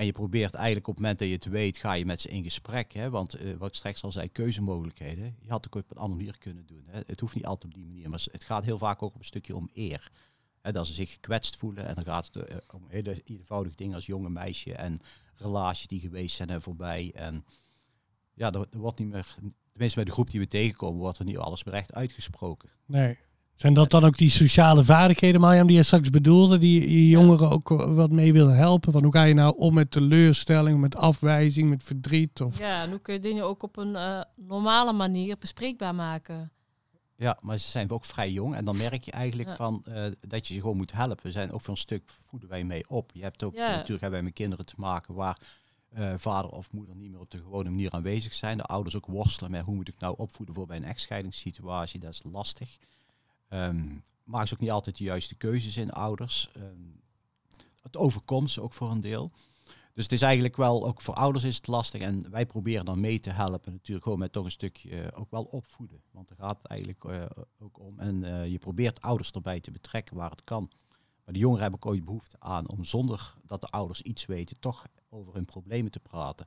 [0.00, 2.28] En je probeert eigenlijk op het moment dat je het weet, ga je met ze
[2.28, 2.92] in gesprek.
[2.92, 3.10] Hè?
[3.10, 5.36] Want uh, wat straks al zei, keuzemogelijkheden.
[5.40, 6.84] Je had het ook op een andere manier kunnen doen.
[6.86, 7.00] Hè?
[7.06, 8.10] Het hoeft niet altijd op die manier.
[8.10, 10.10] Maar het gaat heel vaak ook op een stukje om eer.
[10.60, 10.72] Hè?
[10.72, 11.86] Dat ze zich gekwetst voelen.
[11.86, 14.74] En dan gaat het uh, om hele eenvoudige dingen als jonge meisje.
[14.74, 14.98] En
[15.34, 17.12] relaties die geweest zijn en voorbij.
[17.14, 17.44] En
[18.34, 19.34] ja, er, wordt niet meer...
[19.72, 22.70] Tenminste bij de groep die we tegenkomen, wordt er niet alles meer echt uitgesproken.
[22.86, 23.18] Nee,
[23.60, 27.50] zijn dat dan ook die sociale vaardigheden, Marjam, die je straks bedoelde, die je jongeren
[27.50, 28.92] ook wat mee willen helpen?
[28.92, 32.40] Van hoe ga je nou om met teleurstelling, met afwijzing, met verdriet?
[32.40, 32.58] Of...
[32.58, 36.50] Ja, en hoe kun je dingen ook op een uh, normale manier bespreekbaar maken?
[37.16, 39.56] Ja, maar ze zijn ook vrij jong en dan merk je eigenlijk ja.
[39.56, 41.22] van uh, dat je ze gewoon moet helpen.
[41.22, 43.10] We zijn ook voor een stuk voeden wij mee op.
[43.14, 43.68] Je hebt ook ja.
[43.68, 45.38] natuurlijk hebben wij met kinderen te maken waar
[45.98, 48.56] uh, vader of moeder niet meer op de gewone manier aanwezig zijn.
[48.56, 52.00] De ouders ook worstelen met hoe moet ik nou opvoeden voor bij een echtscheidingssituatie.
[52.00, 52.76] Dat is lastig.
[53.50, 56.50] Um, maken ze ook niet altijd de juiste keuzes in ouders.
[56.56, 57.00] Um,
[57.82, 59.30] het overkomt ze ook voor een deel.
[59.94, 62.00] Dus het is eigenlijk wel, ook voor ouders is het lastig.
[62.00, 63.72] En wij proberen dan mee te helpen.
[63.72, 66.02] Natuurlijk gewoon met toch een stukje uh, ook wel opvoeden.
[66.10, 67.24] Want daar gaat het eigenlijk uh,
[67.58, 67.98] ook om.
[67.98, 70.70] En uh, je probeert ouders erbij te betrekken waar het kan.
[71.24, 74.58] Maar de jongeren hebben ook ooit behoefte aan om zonder dat de ouders iets weten,
[74.58, 76.46] toch over hun problemen te praten.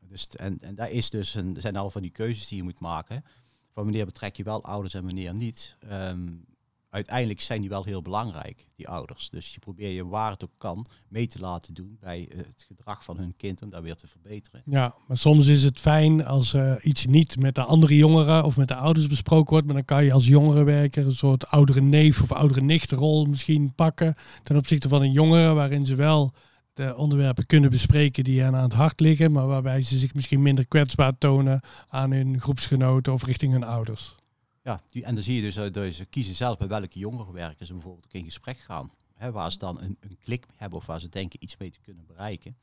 [0.00, 2.80] Dus, en, en daar is dus een, zijn al van die keuzes die je moet
[2.80, 3.24] maken
[3.72, 5.76] van wanneer betrek je wel ouders en wanneer niet.
[5.92, 6.46] Um,
[6.90, 9.30] uiteindelijk zijn die wel heel belangrijk, die ouders.
[9.30, 13.04] Dus je probeert je waar het ook kan mee te laten doen bij het gedrag
[13.04, 14.62] van hun kind om daar weer te verbeteren.
[14.64, 18.56] Ja, maar soms is het fijn als uh, iets niet met de andere jongeren of
[18.56, 22.22] met de ouders besproken wordt, maar dan kan je als jongerenwerker een soort oudere neef
[22.22, 26.32] of oudere nichtrol misschien pakken ten opzichte van een jongere waarin ze wel
[26.78, 30.42] de onderwerpen kunnen bespreken die hen aan het hart liggen, maar waarbij ze zich misschien
[30.42, 34.14] minder kwetsbaar tonen aan hun groepsgenoten of richting hun ouders.
[34.62, 38.12] Ja, en dan zie je dus dat ze kiezen zelf bij welke jongeren ze bijvoorbeeld
[38.12, 38.90] in gesprek gaan.
[39.14, 41.80] Hè, waar ze dan een, een klik hebben of waar ze denken iets mee te
[41.80, 42.56] kunnen bereiken.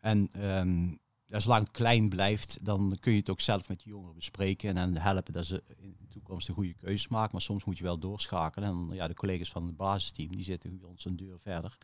[0.00, 4.14] En um, zolang het klein blijft, dan kun je het ook zelf met die jongeren
[4.14, 7.32] bespreken en helpen dat ze in de toekomst een goede keuze maken.
[7.32, 8.68] Maar soms moet je wel doorschakelen.
[8.68, 11.78] En ja, de collega's van het basisteam, die zitten bij ons een deur verder.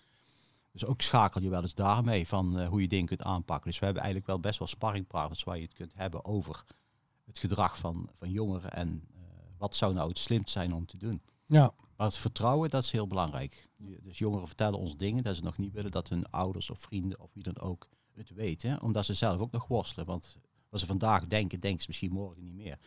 [0.73, 3.71] Dus ook schakel je wel eens daarmee van uh, hoe je dingen kunt aanpakken.
[3.71, 6.65] Dus we hebben eigenlijk wel best wel sparringpartners waar je het kunt hebben over
[7.25, 9.21] het gedrag van, van jongeren en uh,
[9.59, 11.23] wat zou nou het slimst zijn om te doen.
[11.47, 11.73] Ja.
[11.97, 13.69] Maar het vertrouwen, dat is heel belangrijk.
[13.77, 17.21] Dus jongeren vertellen ons dingen dat ze nog niet willen dat hun ouders of vrienden
[17.21, 18.83] of wie dan ook het weten.
[18.83, 20.07] Omdat ze zelf ook nog worstelen.
[20.07, 20.37] Want
[20.69, 22.79] wat ze vandaag denken, denken ze misschien morgen niet meer.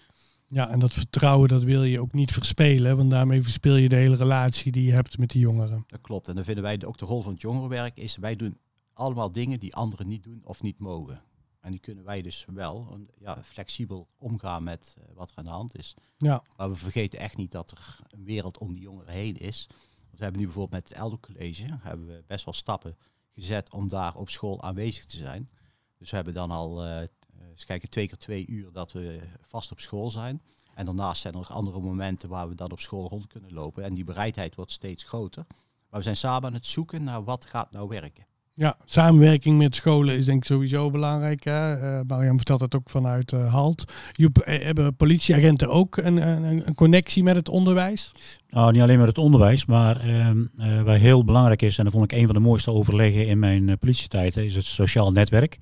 [0.54, 3.96] Ja, en dat vertrouwen dat wil je ook niet verspelen, want daarmee verspil je de
[3.96, 5.84] hele relatie die je hebt met die jongeren.
[5.88, 6.28] Dat klopt.
[6.28, 8.58] En dan vinden wij ook de rol van het jongerenwerk is, wij doen
[8.94, 11.22] allemaal dingen die anderen niet doen of niet mogen.
[11.60, 15.50] En die kunnen wij dus wel ja, flexibel omgaan met uh, wat er aan de
[15.50, 15.96] hand is.
[16.18, 16.44] Ja.
[16.58, 19.68] Maar we vergeten echt niet dat er een wereld om die jongeren heen is.
[20.06, 22.98] Want we hebben nu bijvoorbeeld met het Eldo College hebben we best wel stappen
[23.34, 25.50] gezet om daar op school aanwezig te zijn.
[25.98, 27.08] Dus we hebben dan al, uh,
[27.54, 30.42] eens kijken, twee keer twee uur dat we vast op school zijn.
[30.74, 33.84] En daarnaast zijn er nog andere momenten waar we dan op school rond kunnen lopen.
[33.84, 35.46] En die bereidheid wordt steeds groter.
[35.90, 38.26] Maar we zijn samen aan het zoeken naar wat gaat nou werken.
[38.56, 41.44] Ja, samenwerking met scholen is denk ik sowieso belangrijk.
[41.44, 41.82] Hè?
[41.82, 43.94] Uh, Mariam vertelt dat ook vanuit uh, HALT.
[44.12, 48.12] Je, hebben politieagenten ook een, een, een, connectie met het onderwijs?
[48.50, 51.94] Nou, niet alleen met het onderwijs, maar uh, uh, wat heel belangrijk is, en dat
[51.94, 55.58] vond ik een van de mooiste overleggen in mijn politietijden, is het sociaal netwerk.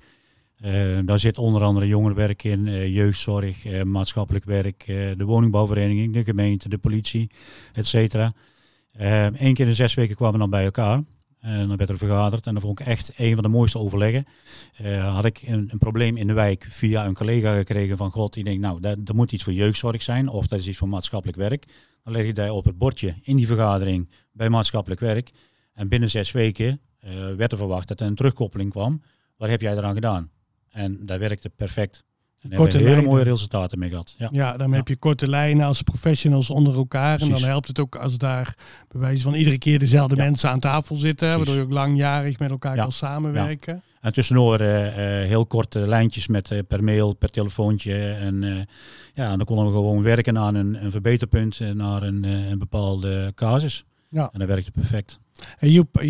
[1.04, 7.30] Daar zit onder andere jongerenwerk in, jeugdzorg, maatschappelijk werk, de woningbouwvereniging, de gemeente, de politie,
[7.72, 8.32] et cetera.
[8.92, 11.02] Eén keer in de zes weken kwamen we dan bij elkaar.
[11.42, 14.26] En dan werd er vergaderd en dat vond ik echt een van de mooiste overleggen.
[15.00, 18.44] Had ik een, een, probleem in de wijk via een collega gekregen van God, die
[18.44, 21.38] denkt, nou, dat, dat moet iets voor jeugdzorg zijn of dat is iets voor maatschappelijk
[21.38, 21.66] werk.
[22.04, 25.30] Dan leg je dat op het bordje in die vergadering bij maatschappelijk werk.
[25.74, 26.80] En binnen zes weken
[27.36, 29.02] werd er verwacht dat er een terugkoppeling kwam.
[29.36, 30.30] Wat heb jij eraan gedaan?
[30.72, 32.04] En dat werkte perfect.
[32.40, 34.14] En daar hebben we hele mooie resultaten mee gehad.
[34.18, 37.20] Ja, ja dan heb je korte lijnen als professionals onder elkaar.
[37.20, 38.54] En dan helpt het ook als daar
[38.88, 41.28] bij wijze van iedere keer dezelfde mensen aan tafel zitten.
[41.28, 41.36] Precies.
[41.36, 43.82] Waardoor je ook langjarig met elkaar kan samenwerken.
[44.00, 44.92] En tussendoor uh, uh,
[45.28, 48.12] heel korte lijntjes met uh, per mail, per telefoontje.
[48.12, 48.66] En
[49.14, 53.84] ja, dan konden we gewoon werken aan een, een verbeterpunt naar een, een bepaalde casus.
[54.08, 54.30] Ja.
[54.32, 55.18] En dat werkte perfect.
[55.58, 56.00] En Joep,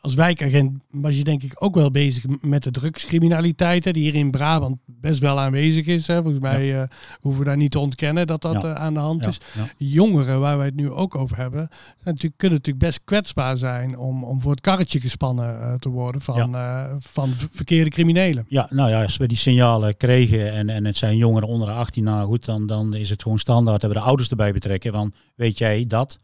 [0.00, 4.14] als wijkagent was je denk ik ook wel bezig met de drugscriminaliteit, hè, die hier
[4.14, 6.06] in Brabant best wel aanwezig is.
[6.06, 6.22] Hè.
[6.22, 6.82] Volgens mij ja.
[6.82, 6.88] uh,
[7.20, 9.40] hoeven we daar niet te ontkennen dat dat uh, aan de hand is.
[9.76, 11.68] Jongeren, waar wij het nu ook over hebben,
[12.04, 16.20] natuurlijk, kunnen natuurlijk best kwetsbaar zijn om, om voor het karretje gespannen uh, te worden
[16.20, 16.56] van,
[16.98, 18.44] van verkeerde criminelen.
[18.48, 21.74] Ja, nou ja, als we die signalen kregen en, en het zijn jongeren onder de
[21.74, 24.92] 18, nou goed, dan, dan is het gewoon standaard dat we de ouders erbij betrekken.
[24.92, 26.18] Van, weet jij dat?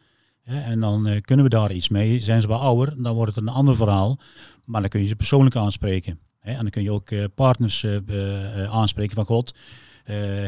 [0.46, 2.20] En dan uh, kunnen we daar iets mee.
[2.20, 4.18] Zijn ze wel ouder, dan wordt het een ander verhaal.
[4.64, 6.18] Maar dan kun je ze persoonlijk aanspreken.
[6.40, 9.54] En dan kun je ook uh, partners uh, aanspreken van God.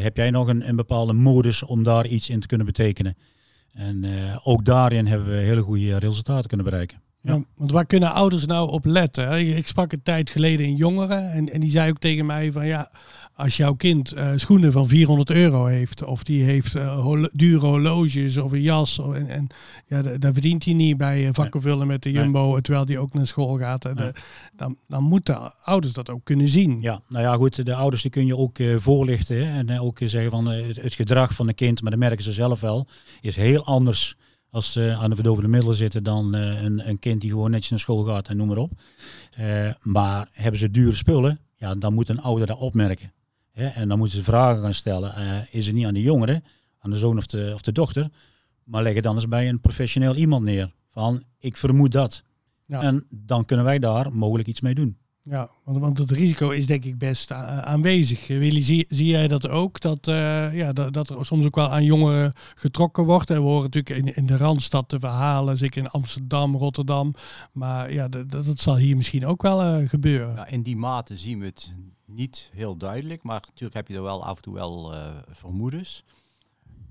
[0.01, 3.17] heb jij nog een, een, bepaalde modus om daar iets in te kunnen betekenen?
[3.73, 4.05] En
[4.43, 7.01] ook daarin hebben we hele goede resultaten kunnen bereiken.
[7.23, 7.43] Ja.
[7.55, 9.57] want waar kunnen ouders nou op letten?
[9.57, 12.67] Ik sprak een tijd geleden in jongeren en, en die zei ook tegen mij van
[12.67, 12.91] ja,
[13.39, 18.37] als jouw kind uh, schoenen van 400 euro heeft of die heeft uh, dure horloges
[18.37, 19.47] of een jas en, en
[19.87, 22.61] ja, dan verdient hij niet bij vakken vullen met de Jumbo nee.
[22.61, 23.95] terwijl hij ook naar school gaat.
[23.95, 24.13] Nee.
[24.57, 26.81] Dan, dan moeten ouders dat ook kunnen zien.
[26.81, 29.99] Ja, nou ja goed, de ouders die kun je ook uh, voorlichten hè, en ook
[30.05, 32.87] zeggen van het, het, gedrag van een kind, maar dat merken ze zelf wel,
[33.21, 34.17] is heel anders
[34.51, 37.71] als ze aan de verdovende middelen zitten dan uh, een, een, kind die gewoon netjes
[37.71, 38.73] naar school gaat en noem maar op.
[39.41, 43.13] Uh, maar hebben ze dure spullen, ja, dan moet een ouder dat opmerken.
[43.67, 45.15] En dan moeten ze vragen gaan stellen.
[45.19, 46.43] Uh, is het niet aan de jongere,
[46.79, 48.09] aan de zoon of de, of de dochter,
[48.65, 50.73] maar leg het dan eens bij een professioneel iemand neer.
[50.87, 52.23] Van, ik vermoed dat.
[52.67, 52.83] Ja.
[52.83, 54.99] En dan kunnen wij daar mogelijk iets mee doen.
[55.31, 58.27] Ja, want, want het risico is denk ik best aanwezig.
[58.27, 59.81] Willy, zie, zie jij dat ook?
[59.81, 63.31] Dat, uh, ja, dat, dat er soms ook wel aan jongeren getrokken wordt.
[63.31, 67.15] En we horen natuurlijk in, in de Randstad de verhalen, zeker in Amsterdam, Rotterdam.
[67.53, 70.35] Maar ja, dat, dat zal hier misschien ook wel uh, gebeuren.
[70.35, 71.73] Ja, in die mate zien we het
[72.07, 73.23] niet heel duidelijk.
[73.23, 74.93] Maar natuurlijk heb je er wel af en toe wel
[75.31, 76.05] vermoedens.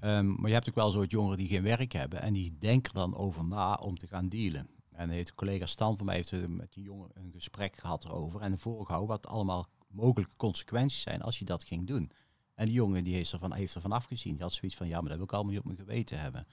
[0.01, 2.21] Um, maar je hebt ook wel soort jongeren die geen werk hebben.
[2.21, 4.67] En die denken dan over na om te gaan dealen.
[4.97, 8.59] En heeft collega Stan van mij heeft met die jongen een gesprek gehad erover en
[8.59, 12.11] voorgehouden wat allemaal mogelijke consequenties zijn als je dat ging doen.
[12.53, 14.33] En die jongen die heeft ervan, heeft ervan afgezien.
[14.33, 16.47] Die had zoiets van, ja, maar dat wil ik allemaal niet op mijn geweten hebben.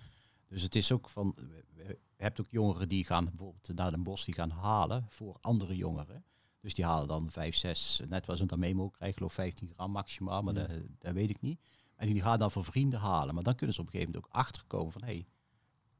[0.49, 1.35] Dus het is ook van,
[1.77, 5.77] je hebt ook jongeren die gaan bijvoorbeeld naar een bos, die gaan halen voor andere
[5.77, 6.25] jongeren.
[6.61, 9.91] Dus die halen dan 5, 6, net was een dan memo krijgen, geloof 15 gram
[9.91, 11.61] maximaal, maar dat, dat weet ik niet.
[11.97, 13.35] En die gaan dan voor vrienden halen.
[13.35, 15.27] Maar dan kunnen ze op een gegeven moment ook achterkomen van, hé, hey,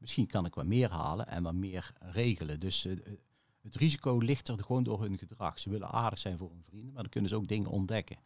[0.05, 2.59] misschien kan ik wat meer halen en wat meer regelen.
[2.59, 2.95] Dus uh,
[3.61, 5.59] het risico ligt er gewoon door hun gedrag.
[5.59, 8.17] Ze willen aardig zijn voor hun vrienden, maar dan kunnen ze ook dingen ontdekken.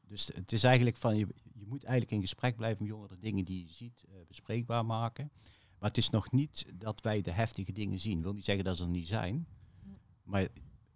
[0.00, 3.44] Dus het is eigenlijk van, je, je moet eigenlijk in gesprek blijven met jongeren, dingen
[3.44, 5.30] die je ziet uh, bespreekbaar maken.
[5.78, 8.18] Maar het is nog niet dat wij de heftige dingen zien.
[8.18, 9.46] Ik wil niet zeggen dat ze er niet zijn,
[10.22, 10.48] maar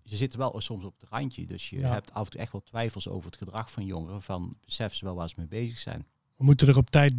[0.04, 1.46] ze zitten wel soms op het randje.
[1.46, 1.92] Dus je ja.
[1.92, 5.04] hebt af en toe echt wel twijfels over het gedrag van jongeren, van besef ze
[5.04, 6.06] wel waar ze mee bezig zijn.
[6.36, 7.14] We moeten er op tijd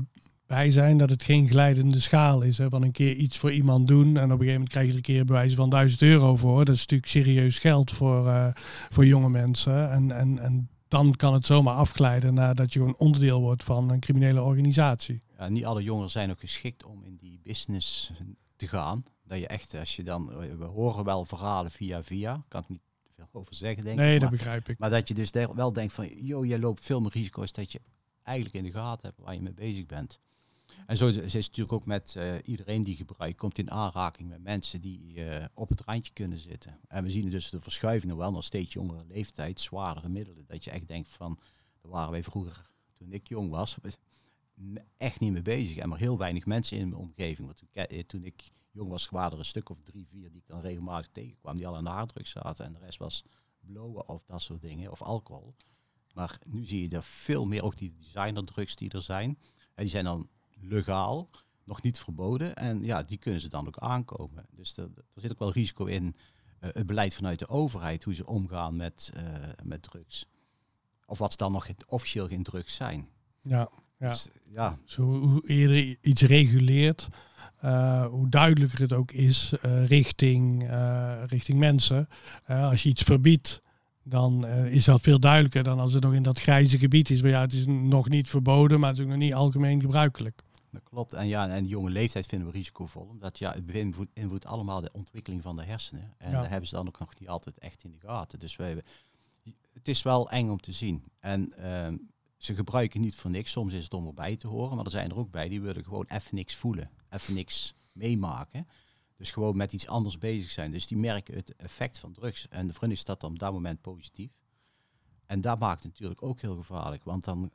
[0.51, 2.57] bij zijn dat het geen glijdende schaal is.
[2.57, 4.91] Hè, van een keer iets voor iemand doen en op een gegeven moment krijg je
[4.91, 6.65] er een keer bewijzen van 1000 euro voor.
[6.65, 8.47] Dat is natuurlijk serieus geld voor, uh,
[8.89, 9.91] voor jonge mensen.
[9.91, 13.99] En, en, en dan kan het zomaar afglijden nadat je gewoon onderdeel wordt van een
[13.99, 15.21] criminele organisatie.
[15.37, 18.11] Ja, niet alle jongeren zijn ook geschikt om in die business
[18.55, 19.03] te gaan.
[19.23, 20.25] Dat je echt, als je dan,
[20.57, 22.81] we horen wel verhalen via via, kan ik niet
[23.15, 24.21] veel over zeggen denk nee, ik.
[24.21, 24.79] dat begrijp ik.
[24.79, 27.81] Maar dat je dus wel denkt van, joh, jij loopt veel meer risico's dat je
[28.23, 30.19] eigenlijk in de gaten hebt waar je mee bezig bent.
[30.85, 34.43] En zo is het natuurlijk ook met uh, iedereen die gebruikt, komt in aanraking met
[34.43, 36.79] mensen die uh, op het randje kunnen zitten.
[36.87, 40.45] En we zien dus de verschuiving wel nog steeds jongere leeftijd, zwaardere middelen.
[40.47, 41.39] Dat je echt denkt van,
[41.81, 43.77] daar waren wij vroeger, toen ik jong was,
[44.97, 45.77] echt niet mee bezig.
[45.77, 47.47] En maar heel weinig mensen in mijn omgeving.
[47.47, 50.47] Want toen, toen ik jong was, waren er een stuk of drie, vier die ik
[50.47, 52.65] dan regelmatig tegenkwam, die al aan de harddruk zaten.
[52.65, 53.23] En de rest was
[53.59, 55.55] blowen of dat soort dingen, of alcohol.
[56.13, 59.37] Maar nu zie je er veel meer, ook die designerdrugs die er zijn.
[59.57, 60.29] En die zijn dan
[60.61, 61.29] legaal,
[61.63, 62.55] nog niet verboden.
[62.55, 64.45] En ja, die kunnen ze dan ook aankomen.
[64.51, 66.03] Dus er, er zit ook wel risico in
[66.63, 69.21] uh, het beleid vanuit de overheid, hoe ze omgaan met, uh,
[69.63, 70.25] met drugs.
[71.05, 73.07] Of wat ze dan nog officieel geen drugs zijn.
[73.41, 74.09] Ja, ja.
[74.09, 74.77] Dus, ja.
[74.85, 77.07] Zo, hoe eerder iets reguleert,
[77.63, 79.53] uh, hoe duidelijker het ook is
[79.85, 80.69] richting,
[81.25, 82.07] richting mensen.
[82.45, 83.61] als je iets verbiedt,
[84.03, 87.21] dan is dat veel duidelijker dan als het nog in dat grijze gebied is.
[87.21, 90.43] Maar ja, het is nog niet verboden, maar het is ook nog niet algemeen gebruikelijk.
[90.71, 91.13] Dat klopt.
[91.13, 93.03] En ja, en de jonge leeftijd vinden we risicovol.
[93.03, 96.13] Omdat ja, het beïnvloedt allemaal de ontwikkeling van de hersenen.
[96.17, 96.45] En ja.
[96.45, 98.39] hebben ze dan ook nog niet altijd echt in de gaten.
[98.39, 98.83] Dus wij,
[99.73, 101.03] het is wel eng om te zien.
[101.19, 101.87] En uh,
[102.37, 103.51] ze gebruiken niet voor niks.
[103.51, 104.75] Soms is het om erbij te horen.
[104.75, 106.89] Maar er zijn er ook bij die willen gewoon even niks voelen.
[107.09, 108.67] Even niks meemaken.
[109.17, 110.71] Dus gewoon met iets anders bezig zijn.
[110.71, 112.47] Dus die merken het effect van drugs.
[112.47, 114.31] En de vriend is dat dan op dat moment positief.
[115.25, 117.03] En dat maakt het natuurlijk ook heel gevaarlijk.
[117.03, 117.51] Want dan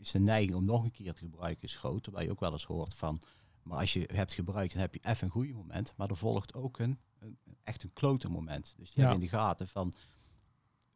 [0.00, 2.02] is de neiging om nog een keer te gebruiken is groot.
[2.02, 3.20] Terwijl je ook wel eens hoort van...
[3.62, 5.92] Maar als je hebt gebruikt, dan heb je even een goede moment.
[5.96, 8.74] Maar er volgt ook een, een echt een klote moment.
[8.78, 9.08] Dus die ja.
[9.08, 9.92] hebben in de gaten van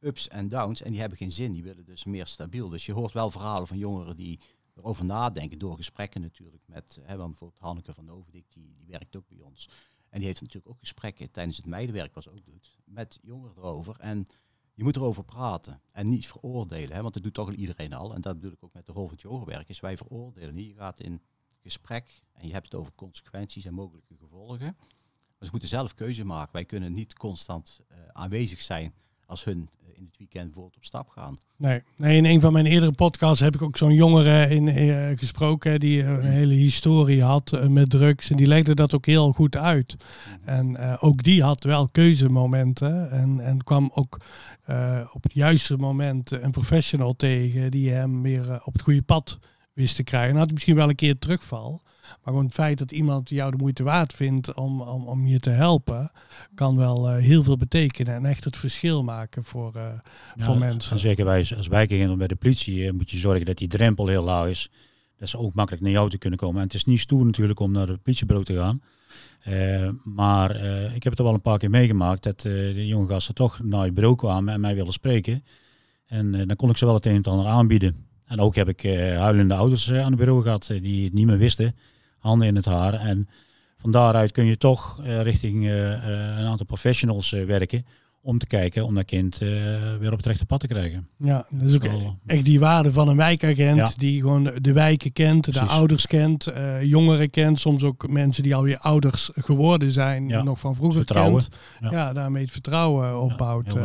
[0.01, 0.83] ups en downs.
[0.83, 1.53] En die hebben geen zin.
[1.53, 2.69] Die willen dus meer stabiel.
[2.69, 4.41] Dus je hoort wel verhalen van jongeren die
[4.75, 5.59] erover nadenken.
[5.59, 6.99] Door gesprekken natuurlijk met...
[7.03, 9.69] Hè, want bijvoorbeeld Hanneke van Overdik, die, die werkt ook bij ons.
[10.09, 13.57] En die heeft natuurlijk ook gesprekken tijdens het meidenwerk, wat ze ook doet, met jongeren
[13.57, 13.97] erover.
[14.01, 14.27] En
[14.75, 18.15] je moet erover praten en niet veroordelen, hè, want dat doet toch iedereen al.
[18.15, 20.69] En dat bedoel ik ook met de rol van het is wij veroordelen niet.
[20.69, 21.23] Je gaat in
[21.63, 24.77] gesprek en je hebt het over consequenties en mogelijke gevolgen.
[25.39, 26.53] Maar ze moeten zelf keuze maken.
[26.53, 28.95] Wij kunnen niet constant uh, aanwezig zijn
[29.35, 31.35] als hun in het weekend bijvoorbeeld op stap gaan.
[31.57, 35.19] Nee, nee in een van mijn eerdere podcasts heb ik ook zo'n jongere in, uh,
[35.19, 38.31] gesproken die een hele historie had uh, met drugs.
[38.31, 39.97] En die legde dat ook heel goed uit.
[39.97, 40.49] Mhm.
[40.49, 44.21] En uh, ook die had wel keuzemomenten en, en kwam ook
[45.13, 49.39] op het juiste moment een professional tegen die hem weer op het goede pad
[49.73, 50.37] wist te krijgen.
[50.37, 51.83] Had misschien wel een keer terugval.
[52.09, 55.39] Maar gewoon het feit dat iemand jou de moeite waard vindt om, om, om je
[55.39, 56.11] te helpen,
[56.55, 59.83] kan wel uh, heel veel betekenen en echt het verschil maken voor, uh,
[60.35, 60.93] ja, voor mensen.
[60.93, 64.07] En zeker wij als wijkagent bij de politie uh, moet je zorgen dat die drempel
[64.07, 64.71] heel laag is.
[65.19, 66.57] Dat ze ook makkelijk naar jou te kunnen komen.
[66.57, 68.83] En het is niet stoer natuurlijk om naar het politiebureau te gaan.
[70.05, 70.51] maar
[70.95, 73.85] ik heb het er wel een paar keer meegemaakt dat de jonge gasten toch naar
[73.85, 75.45] je bureau kwamen en mij wilden spreken.
[76.07, 78.07] En dan kon ik ze wel het een en ander aanbieden.
[78.27, 78.83] En ook heb ik
[79.17, 81.75] huilende ouders aan het bureau gehad die het niet meer wisten
[82.25, 82.95] handen in het haar.
[82.95, 83.29] En
[83.77, 85.91] van daaruit kun je toch uh, richting uh,
[86.39, 87.87] een aantal professionals werken
[88.25, 89.39] om te kijken om dat kind
[89.99, 91.09] weer op het rechte pad te krijgen.
[91.19, 91.85] Ja, dat is ook
[92.27, 97.31] echt die waarde van een wijkagent die gewoon de wijken kent, de ouders kent, jongeren
[97.31, 101.45] kent, soms ook mensen die alweer ouders geworden zijn, nog van vroeger vertrouwen.
[101.81, 101.93] kent.
[101.93, 102.13] Ja.
[102.13, 103.77] daarmee het vertrouwen opbouwt.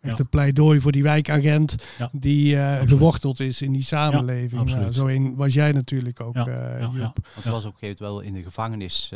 [0.00, 1.74] echt een pleidooi voor die wijkagent
[2.12, 4.64] die geworteld is in die samenleving.
[4.64, 6.34] Nou, zo een was jij natuurlijk ook.
[6.34, 7.12] Ja.
[7.34, 9.12] Het was op een gegeven moment wel in de gevangenis,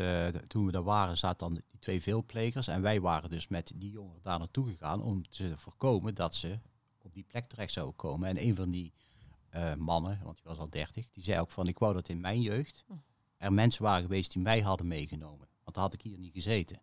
[0.48, 3.90] toen we daar waren, zaten dan die twee veelplegers en wij waren dus met die
[3.90, 6.58] jongeren daar naartoe gegaan om te voorkomen dat ze
[7.02, 8.28] op die plek terecht zouden komen.
[8.28, 8.92] En een van die
[9.54, 12.20] uh, mannen, want die was al 30, die zei ook van ik wou dat in
[12.20, 12.92] mijn jeugd hm.
[13.36, 15.48] er mensen waren geweest die mij hadden meegenomen.
[15.62, 16.80] Want dan had ik hier niet gezeten.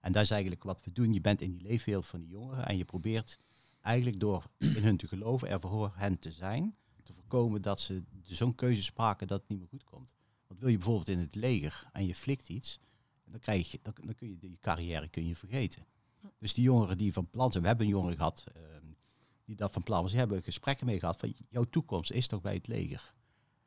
[0.00, 1.12] En dat is eigenlijk wat we doen.
[1.12, 3.38] Je bent in die leefwereld van die jongeren en je probeert
[3.80, 8.02] eigenlijk door in hun te geloven, er voor hen te zijn, te voorkomen dat ze
[8.22, 10.12] zo'n keuze maken dat het niet meer goed komt.
[10.46, 12.78] Want wil je bijvoorbeeld in het leger en je flikt iets,
[13.30, 15.86] dan, krijg je, dan, dan kun je die carrière kun je vergeten.
[16.38, 18.86] Dus die jongeren die van plan zijn, we hebben een jongere gehad ehm,
[19.44, 22.40] die dat van plan was, die hebben gesprekken mee gehad van jouw toekomst is toch
[22.40, 23.14] bij het leger.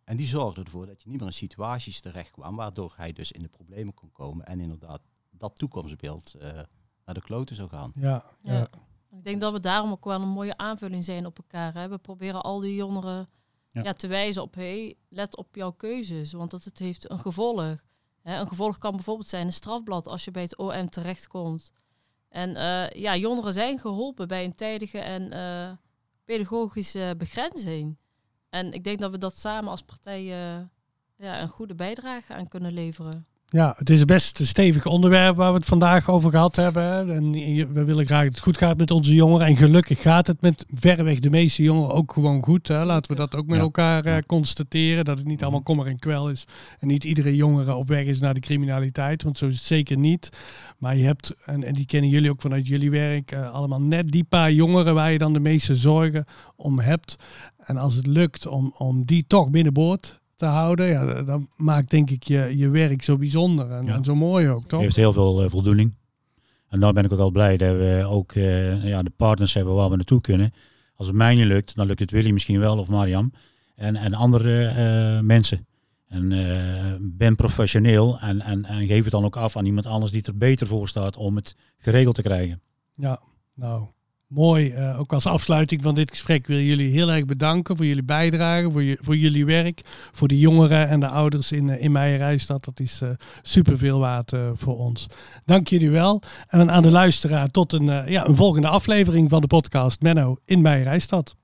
[0.03, 3.31] En die zorgde ervoor dat je niet meer in situaties terecht kwam, waardoor hij dus
[3.31, 6.41] in de problemen kon komen en inderdaad dat toekomstbeeld uh,
[7.05, 7.91] naar de kloten zou gaan.
[7.93, 8.69] Ja, ja.
[9.11, 11.73] Ik denk dat we daarom ook wel een mooie aanvulling zijn op elkaar.
[11.73, 11.87] Hè?
[11.87, 13.29] We proberen al die jongeren
[13.69, 13.93] ja.
[13.93, 17.83] te wijzen op, hey, let op jouw keuzes, want dat het heeft een gevolg.
[18.23, 21.71] Een gevolg kan bijvoorbeeld zijn een strafblad als je bij het OM terechtkomt.
[22.29, 25.71] En uh, ja, jongeren zijn geholpen bij een tijdige en uh,
[26.25, 27.97] pedagogische begrenzing.
[28.49, 30.23] En ik denk dat we dat samen als partij
[31.15, 33.27] ja, een goede bijdrage aan kunnen leveren.
[33.51, 37.11] Ja, het is best een stevig onderwerp waar we het vandaag over gehad hebben.
[37.11, 37.31] En
[37.73, 39.47] we willen graag dat het goed gaat met onze jongeren.
[39.47, 42.67] En gelukkig gaat het met verreweg de meeste jongeren ook gewoon goed.
[42.67, 42.85] Hè.
[42.85, 45.05] Laten we dat ook met elkaar uh, constateren.
[45.05, 46.45] Dat het niet allemaal kommer en kwel is.
[46.79, 49.23] En niet iedere jongere op weg is naar de criminaliteit.
[49.23, 50.29] Want zo is het zeker niet.
[50.77, 54.11] Maar je hebt, en, en die kennen jullie ook vanuit jullie werk, uh, allemaal net
[54.11, 56.25] die paar jongeren waar je dan de meeste zorgen
[56.55, 57.15] om hebt.
[57.57, 62.09] En als het lukt om, om die toch binnenboord te houden, ja, dat maakt denk
[62.09, 64.81] ik je, je werk zo bijzonder en, en zo mooi ook, toch?
[64.81, 65.93] heeft heel veel uh, voldoening.
[66.69, 69.73] En daar ben ik ook al blij dat we ook uh, ja, de partners hebben
[69.73, 70.53] waar we naartoe kunnen.
[70.95, 73.31] Als het mij niet lukt, dan lukt het Willy misschien wel of Mariam
[73.75, 74.73] en, en andere
[75.17, 75.67] uh, mensen.
[76.07, 76.29] En
[77.17, 80.37] ben professioneel en, en, en geef het dan ook af aan iemand anders die er
[80.37, 82.61] beter voor staat om het geregeld te krijgen.
[82.91, 83.19] Ja,
[83.53, 83.87] nou,
[84.33, 88.03] Mooi, uh, ook als afsluiting van dit gesprek wil jullie heel erg bedanken voor jullie
[88.03, 91.91] bijdrage, voor, je, voor jullie werk, voor de jongeren en de ouders in, uh, in
[91.91, 92.65] Meijerijstad.
[92.65, 93.09] Dat is uh,
[93.41, 95.07] super veel waard voor ons.
[95.45, 96.21] Dank jullie wel.
[96.47, 100.61] En aan de luisteraar tot een, ja, een volgende aflevering van de podcast Menno in
[100.61, 101.35] Meijerijstad.